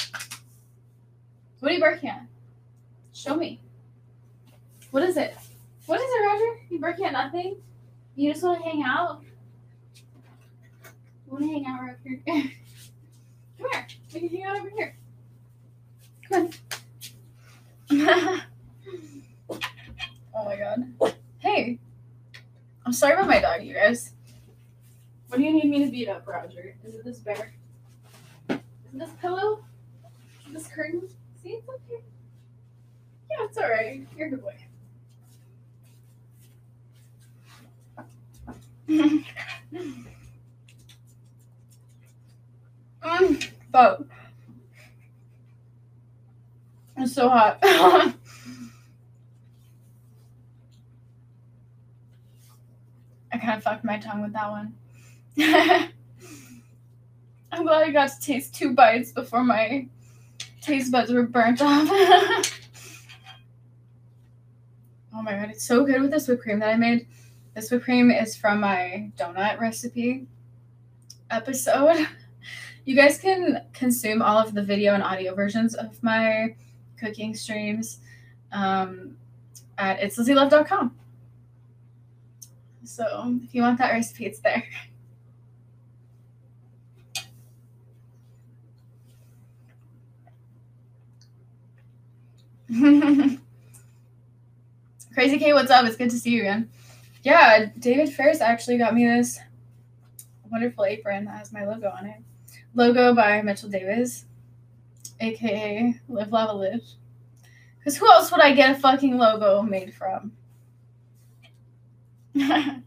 What 1.60 1.72
are 1.72 1.74
you 1.74 1.80
barking 1.80 2.10
at? 2.10 2.26
Show 3.14 3.34
me. 3.34 3.58
What 4.90 5.02
is 5.02 5.16
it? 5.16 5.34
What 5.86 5.98
is 5.98 6.06
it, 6.06 6.26
Roger? 6.26 6.60
You 6.68 6.78
barking 6.78 7.06
at 7.06 7.12
nothing? 7.14 7.56
You 8.16 8.32
just 8.32 8.44
want 8.44 8.62
to 8.62 8.68
hang 8.68 8.82
out? 8.82 9.22
You 11.26 11.32
want 11.32 11.44
to 11.44 11.50
hang 11.50 11.66
out 11.66 11.80
right 11.80 11.96
here? 12.04 12.20
Come 13.58 13.70
here. 13.72 13.86
We 14.12 14.20
can 14.20 14.28
hang 14.28 14.44
out 14.44 14.60
over 14.60 14.70
here. 14.76 14.96
Come 16.28 16.50
on. 17.90 18.40
Oh 20.34 20.46
my 20.46 20.56
god. 20.56 21.14
Hey. 21.38 21.78
I'm 22.86 22.92
sorry 22.92 23.12
about 23.12 23.28
my 23.28 23.38
dog, 23.38 23.62
you 23.62 23.74
guys. 23.74 24.12
What 25.32 25.38
do 25.38 25.44
you 25.44 25.54
need 25.54 25.64
me 25.70 25.82
to 25.82 25.90
beat 25.90 26.10
up, 26.10 26.28
Roger? 26.28 26.76
Is 26.84 26.94
it 26.94 27.06
this 27.06 27.20
bear? 27.20 27.54
Is 28.50 28.58
it 28.58 28.98
this 28.98 29.08
pillow? 29.18 29.64
Is 30.46 30.52
this 30.52 30.66
curtain? 30.66 31.08
See, 31.42 31.52
it's 31.52 31.66
okay. 31.66 32.02
Yeah, 33.30 33.46
it's 33.46 33.56
alright. 33.56 34.06
You're 34.14 34.26
a 34.26 34.30
good 34.30 34.42
boy. 34.42 34.54
mm, 43.02 43.50
but 43.70 44.02
it's 46.98 47.14
so 47.14 47.30
hot. 47.30 47.58
I 47.62 48.14
kind 53.38 53.56
of 53.56 53.62
fucked 53.62 53.82
my 53.82 53.96
tongue 53.96 54.20
with 54.20 54.34
that 54.34 54.50
one. 54.50 54.74
I'm 55.38 55.90
glad 57.64 57.82
I 57.82 57.90
got 57.90 58.10
to 58.10 58.20
taste 58.20 58.54
two 58.54 58.74
bites 58.74 59.12
before 59.12 59.44
my 59.44 59.86
taste 60.60 60.92
buds 60.92 61.12
were 61.12 61.24
burnt 61.24 61.62
off. 61.62 61.88
oh 65.14 65.22
my 65.22 65.32
god, 65.32 65.50
it's 65.50 65.64
so 65.64 65.84
good 65.84 66.00
with 66.00 66.10
this 66.10 66.28
whipped 66.28 66.42
cream 66.42 66.58
that 66.60 66.68
I 66.68 66.76
made. 66.76 67.06
This 67.54 67.70
whipped 67.70 67.84
cream 67.84 68.10
is 68.10 68.36
from 68.36 68.60
my 68.60 69.10
donut 69.16 69.60
recipe 69.60 70.26
episode. 71.30 72.08
You 72.84 72.96
guys 72.96 73.16
can 73.16 73.62
consume 73.72 74.22
all 74.22 74.38
of 74.38 74.54
the 74.54 74.62
video 74.62 74.94
and 74.94 75.04
audio 75.04 75.36
versions 75.36 75.76
of 75.76 76.02
my 76.02 76.56
cooking 76.98 77.32
streams 77.32 78.00
um, 78.50 79.16
at 79.78 80.00
itslizzielove.com. 80.00 80.92
So 82.82 83.38
if 83.44 83.54
you 83.54 83.62
want 83.62 83.78
that 83.78 83.92
recipe, 83.92 84.26
it's 84.26 84.40
there. 84.40 84.64
Crazy 95.12 95.38
K, 95.38 95.52
what's 95.52 95.70
up? 95.70 95.84
It's 95.84 95.96
good 95.96 96.08
to 96.08 96.18
see 96.18 96.30
you 96.30 96.40
again. 96.40 96.70
Yeah, 97.22 97.66
David 97.78 98.10
Ferris 98.10 98.40
actually 98.40 98.78
got 98.78 98.94
me 98.94 99.06
this 99.06 99.38
wonderful 100.50 100.86
apron 100.86 101.26
that 101.26 101.36
has 101.36 101.52
my 101.52 101.66
logo 101.66 101.90
on 101.90 102.06
it. 102.06 102.16
Logo 102.74 103.14
by 103.14 103.42
Mitchell 103.42 103.68
Davis, 103.68 104.24
aka 105.20 106.00
Live 106.08 106.32
Lava 106.32 106.54
Live. 106.54 106.82
Because 107.78 107.98
who 107.98 108.10
else 108.10 108.32
would 108.32 108.40
I 108.40 108.54
get 108.54 108.70
a 108.70 108.80
fucking 108.80 109.18
logo 109.18 109.60
made 109.60 109.92
from? 109.92 110.32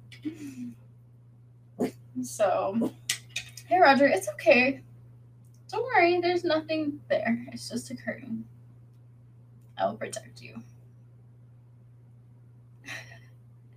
so, 2.23 2.91
hey 3.67 3.79
Roger, 3.79 4.07
it's 4.07 4.29
okay. 4.29 4.81
Don't 5.69 5.83
worry, 5.83 6.19
there's 6.21 6.43
nothing 6.43 6.99
there. 7.07 7.45
It's 7.51 7.69
just 7.69 7.91
a 7.91 7.95
curtain. 7.95 8.45
I 9.77 9.85
will 9.85 9.95
protect 9.95 10.41
you. 10.41 10.61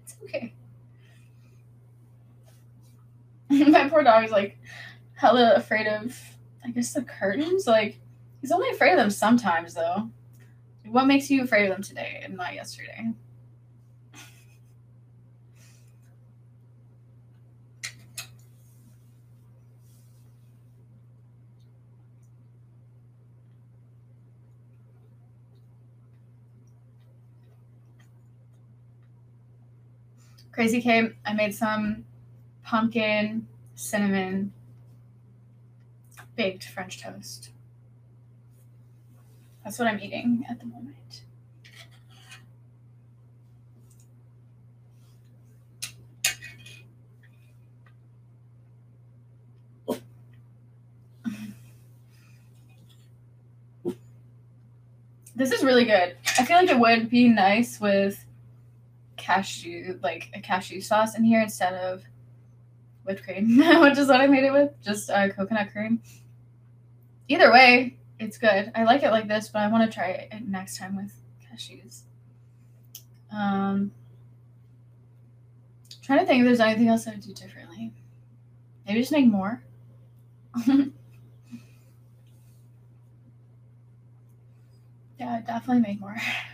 It's 0.02 0.14
okay. 0.24 0.54
My 3.70 3.88
poor 3.88 4.02
dog 4.02 4.24
is 4.24 4.30
like 4.30 4.58
hella 5.14 5.54
afraid 5.56 5.86
of, 5.86 6.18
I 6.64 6.70
guess, 6.70 6.92
the 6.92 7.02
curtains. 7.02 7.66
Like, 7.66 7.98
he's 8.40 8.52
only 8.52 8.70
afraid 8.70 8.92
of 8.92 8.98
them 8.98 9.10
sometimes, 9.10 9.74
though. 9.74 10.10
What 10.86 11.06
makes 11.06 11.30
you 11.30 11.42
afraid 11.42 11.64
of 11.64 11.70
them 11.70 11.82
today 11.82 12.20
and 12.24 12.36
not 12.36 12.54
yesterday? 12.54 13.10
Crazy 30.58 30.82
K, 30.82 31.12
I 31.24 31.34
made 31.34 31.54
some 31.54 32.04
pumpkin, 32.64 33.46
cinnamon, 33.76 34.52
baked 36.34 36.64
French 36.64 37.00
toast. 37.00 37.50
That's 39.62 39.78
what 39.78 39.86
I'm 39.86 40.00
eating 40.00 40.44
at 40.50 40.58
the 40.58 40.66
moment. 40.66 41.22
This 55.36 55.52
is 55.52 55.62
really 55.62 55.84
good. 55.84 56.16
I 56.36 56.44
feel 56.44 56.56
like 56.56 56.68
it 56.68 56.80
would 56.80 57.08
be 57.08 57.28
nice 57.28 57.78
with 57.78 58.24
cashew, 59.28 59.98
like 60.02 60.30
a 60.32 60.40
cashew 60.40 60.80
sauce 60.80 61.14
in 61.14 61.22
here 61.22 61.42
instead 61.42 61.74
of 61.74 62.02
whipped 63.04 63.22
cream, 63.22 63.58
which 63.80 63.98
is 63.98 64.08
what 64.08 64.22
I 64.22 64.26
made 64.26 64.44
it 64.44 64.52
with, 64.52 64.72
just 64.82 65.10
uh, 65.10 65.28
coconut 65.28 65.70
cream. 65.70 66.00
Either 67.28 67.52
way, 67.52 67.98
it's 68.18 68.38
good. 68.38 68.72
I 68.74 68.84
like 68.84 69.02
it 69.02 69.10
like 69.10 69.28
this, 69.28 69.50
but 69.50 69.60
I 69.60 69.68
want 69.68 69.90
to 69.90 69.94
try 69.94 70.08
it 70.08 70.48
next 70.48 70.78
time 70.78 70.96
with 70.96 71.12
cashews. 71.44 72.00
Um, 73.30 73.92
trying 76.02 76.20
to 76.20 76.26
think 76.26 76.40
if 76.40 76.46
there's 76.46 76.60
anything 76.60 76.88
else 76.88 77.06
I 77.06 77.10
would 77.10 77.20
do 77.20 77.34
differently. 77.34 77.92
Maybe 78.86 79.00
just 79.00 79.12
make 79.12 79.26
more. 79.26 79.62
Yeah, 85.18 85.40
definitely 85.44 85.82
make 85.82 86.00
more. 86.00 86.16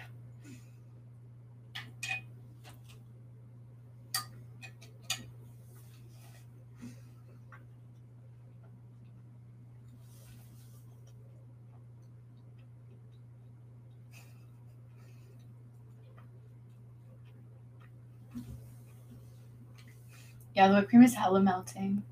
Yeah, 20.55 20.69
the 20.69 20.75
whipped 20.75 20.89
cream 20.89 21.03
is 21.03 21.15
hella 21.15 21.41
melting. 21.41 22.03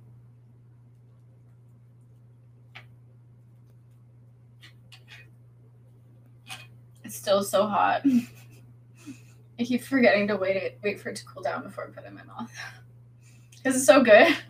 It's 7.04 7.16
still 7.16 7.42
so 7.44 7.66
hot. 7.66 8.02
I 9.58 9.64
keep 9.64 9.82
forgetting 9.84 10.26
to 10.28 10.36
wait 10.36 10.56
it, 10.56 10.78
wait 10.82 11.00
for 11.00 11.10
it 11.10 11.16
to 11.16 11.24
cool 11.24 11.42
down 11.42 11.62
before 11.62 11.84
I 11.84 11.88
put 11.88 12.04
it 12.04 12.08
in 12.08 12.14
my 12.14 12.24
mouth. 12.24 12.50
Because 13.62 13.76
it's 13.76 13.86
so 13.86 14.02
good. 14.02 14.36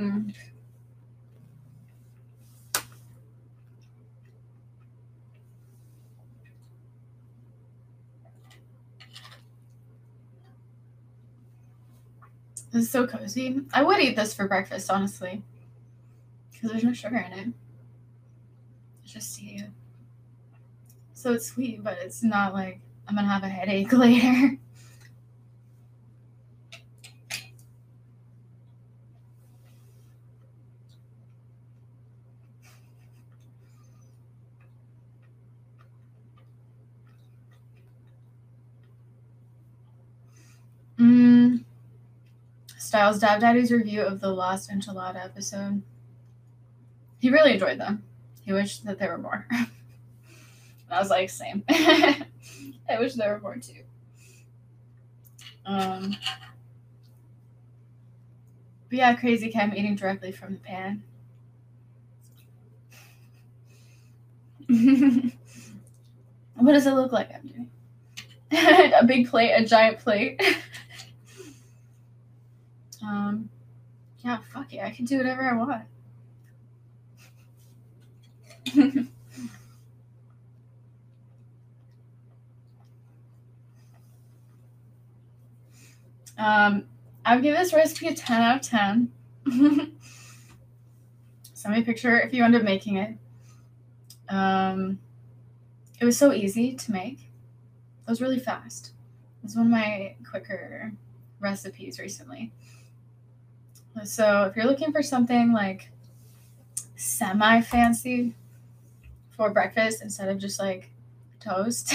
Mm. 0.00 0.34
Is 12.72 12.90
so 12.90 13.06
cozy. 13.06 13.60
I 13.74 13.82
would 13.82 14.00
eat 14.00 14.16
this 14.16 14.32
for 14.32 14.48
breakfast, 14.48 14.90
honestly. 14.90 15.42
Because 16.50 16.70
there's 16.70 16.84
no 16.84 16.94
sugar 16.94 17.18
in 17.18 17.32
it. 17.38 17.48
It's 19.04 19.12
just 19.12 19.38
stevia. 19.38 19.70
So 21.12 21.34
it's 21.34 21.46
sweet, 21.46 21.84
but 21.84 21.98
it's 22.00 22.22
not 22.22 22.54
like 22.54 22.80
I'm 23.06 23.14
gonna 23.14 23.28
have 23.28 23.42
a 23.42 23.48
headache 23.48 23.92
later. 23.92 24.58
Mm. 40.98 41.64
Styles 42.92 43.18
Dab 43.20 43.40
Daddy's 43.40 43.72
review 43.72 44.02
of 44.02 44.20
the 44.20 44.28
Lost 44.28 44.68
Enchilada 44.68 45.24
episode. 45.24 45.80
He 47.20 47.30
really 47.30 47.54
enjoyed 47.54 47.80
them. 47.80 48.04
He 48.44 48.52
wished 48.52 48.84
that 48.84 48.98
there 48.98 49.12
were 49.12 49.16
more. 49.16 49.46
and 49.50 49.66
I 50.90 51.00
was 51.00 51.08
like, 51.08 51.30
same. 51.30 51.64
I 51.70 52.26
wish 52.98 53.14
there 53.14 53.32
were 53.32 53.40
more 53.40 53.56
too. 53.56 53.80
Um, 55.64 56.14
but 58.90 58.98
yeah, 58.98 59.14
Crazy 59.14 59.50
Cam 59.50 59.72
eating 59.74 59.96
directly 59.96 60.30
from 60.30 60.52
the 60.52 60.60
pan. 60.60 61.02
what 66.56 66.74
does 66.74 66.86
it 66.86 66.92
look 66.92 67.10
like 67.10 67.30
I'm 67.34 67.46
doing? 67.46 67.70
a 68.52 69.06
big 69.06 69.30
plate, 69.30 69.54
a 69.54 69.64
giant 69.64 69.98
plate. 69.98 70.42
Um, 73.02 73.48
yeah, 74.18 74.38
fuck 74.52 74.72
it. 74.72 74.80
I 74.80 74.90
can 74.90 75.04
do 75.04 75.18
whatever 75.18 75.42
I 75.42 75.54
want. 75.54 75.82
um, 86.38 86.84
I 87.24 87.34
would 87.34 87.42
give 87.42 87.56
this 87.56 87.72
recipe 87.72 88.08
a 88.08 88.14
10 88.14 88.40
out 88.40 88.56
of 88.56 88.62
10. 88.62 89.12
Send 91.54 91.74
me 91.74 91.80
a 91.80 91.84
picture 91.84 92.20
if 92.20 92.32
you 92.32 92.44
end 92.44 92.54
up 92.56 92.62
making 92.62 92.96
it. 92.96 93.16
Um, 94.28 94.98
it 96.00 96.04
was 96.04 96.16
so 96.16 96.32
easy 96.32 96.74
to 96.74 96.92
make. 96.92 97.20
It 97.20 98.10
was 98.10 98.20
really 98.20 98.40
fast. 98.40 98.92
It 99.42 99.44
was 99.44 99.56
one 99.56 99.66
of 99.66 99.72
my 99.72 100.16
quicker 100.28 100.92
recipes 101.38 101.98
recently. 101.98 102.52
So 104.04 104.44
if 104.44 104.56
you're 104.56 104.66
looking 104.66 104.92
for 104.92 105.02
something 105.02 105.52
like 105.52 105.90
semi 106.96 107.60
fancy 107.60 108.34
for 109.30 109.50
breakfast 109.50 110.02
instead 110.02 110.28
of 110.28 110.38
just 110.38 110.58
like 110.58 110.90
toast, 111.40 111.94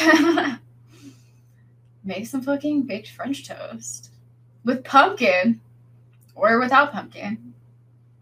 make 2.04 2.28
some 2.28 2.42
fucking 2.42 2.84
baked 2.84 3.10
French 3.10 3.48
toast 3.48 4.12
with 4.64 4.84
pumpkin 4.84 5.60
or 6.36 6.60
without 6.60 6.92
pumpkin. 6.92 7.54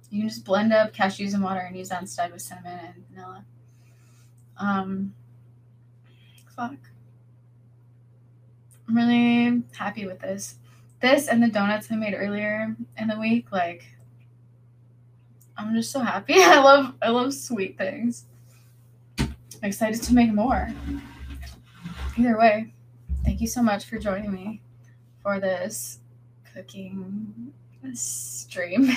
You 0.09 0.21
can 0.21 0.29
just 0.29 0.45
blend 0.45 0.71
up 0.71 0.93
cashews 0.93 1.33
and 1.33 1.43
water 1.43 1.59
and 1.59 1.75
use 1.75 1.89
that 1.89 2.01
instead 2.01 2.31
with 2.31 2.41
cinnamon 2.41 2.79
and 2.79 3.03
vanilla. 3.09 3.45
Um, 4.57 5.13
fuck. 6.55 6.75
I'm 8.87 8.95
really 8.95 9.63
happy 9.75 10.05
with 10.05 10.19
this. 10.19 10.55
This 11.01 11.27
and 11.27 11.43
the 11.43 11.47
donuts 11.47 11.91
I 11.91 11.95
made 11.95 12.13
earlier 12.13 12.75
in 12.97 13.07
the 13.07 13.19
week, 13.19 13.51
like 13.51 13.85
I'm 15.57 15.73
just 15.73 15.91
so 15.91 15.99
happy. 15.99 16.33
I 16.37 16.59
love 16.59 16.93
I 17.01 17.09
love 17.09 17.33
sweet 17.33 17.77
things. 17.77 18.25
I'm 19.19 19.35
excited 19.63 20.01
to 20.03 20.13
make 20.13 20.33
more. 20.33 20.69
Either 22.17 22.37
way, 22.37 22.73
thank 23.23 23.41
you 23.41 23.47
so 23.47 23.61
much 23.61 23.85
for 23.85 23.97
joining 23.97 24.31
me 24.31 24.61
for 25.21 25.39
this 25.39 25.99
cooking 26.53 27.53
stream. 27.93 28.91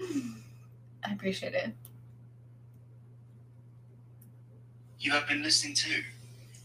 I 0.00 1.12
appreciate 1.12 1.54
it. 1.54 1.74
You 5.00 5.12
have 5.12 5.28
been 5.28 5.42
listening 5.42 5.74
to 5.74 6.02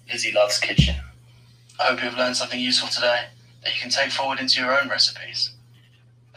Lizzie 0.09 0.31
Love's 0.31 0.59
Kitchen. 0.59 0.95
I 1.79 1.87
hope 1.87 1.99
you 1.99 2.09
have 2.09 2.17
learned 2.17 2.37
something 2.37 2.59
useful 2.59 2.89
today 2.89 3.25
that 3.63 3.73
you 3.73 3.81
can 3.81 3.89
take 3.89 4.11
forward 4.11 4.39
into 4.39 4.61
your 4.61 4.79
own 4.79 4.89
recipes. 4.89 5.51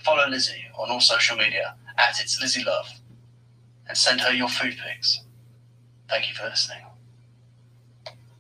Follow 0.02 0.28
Lizzie 0.28 0.64
on 0.76 0.90
all 0.90 1.00
social 1.00 1.36
media 1.36 1.76
at 1.96 2.20
It's 2.20 2.40
Lizzie 2.40 2.64
Love 2.64 2.88
and 3.88 3.96
send 3.96 4.20
her 4.20 4.32
your 4.32 4.48
food 4.48 4.76
pics. 4.84 5.20
Thank 6.08 6.28
you 6.28 6.34
for 6.34 6.44
listening. 6.44 6.91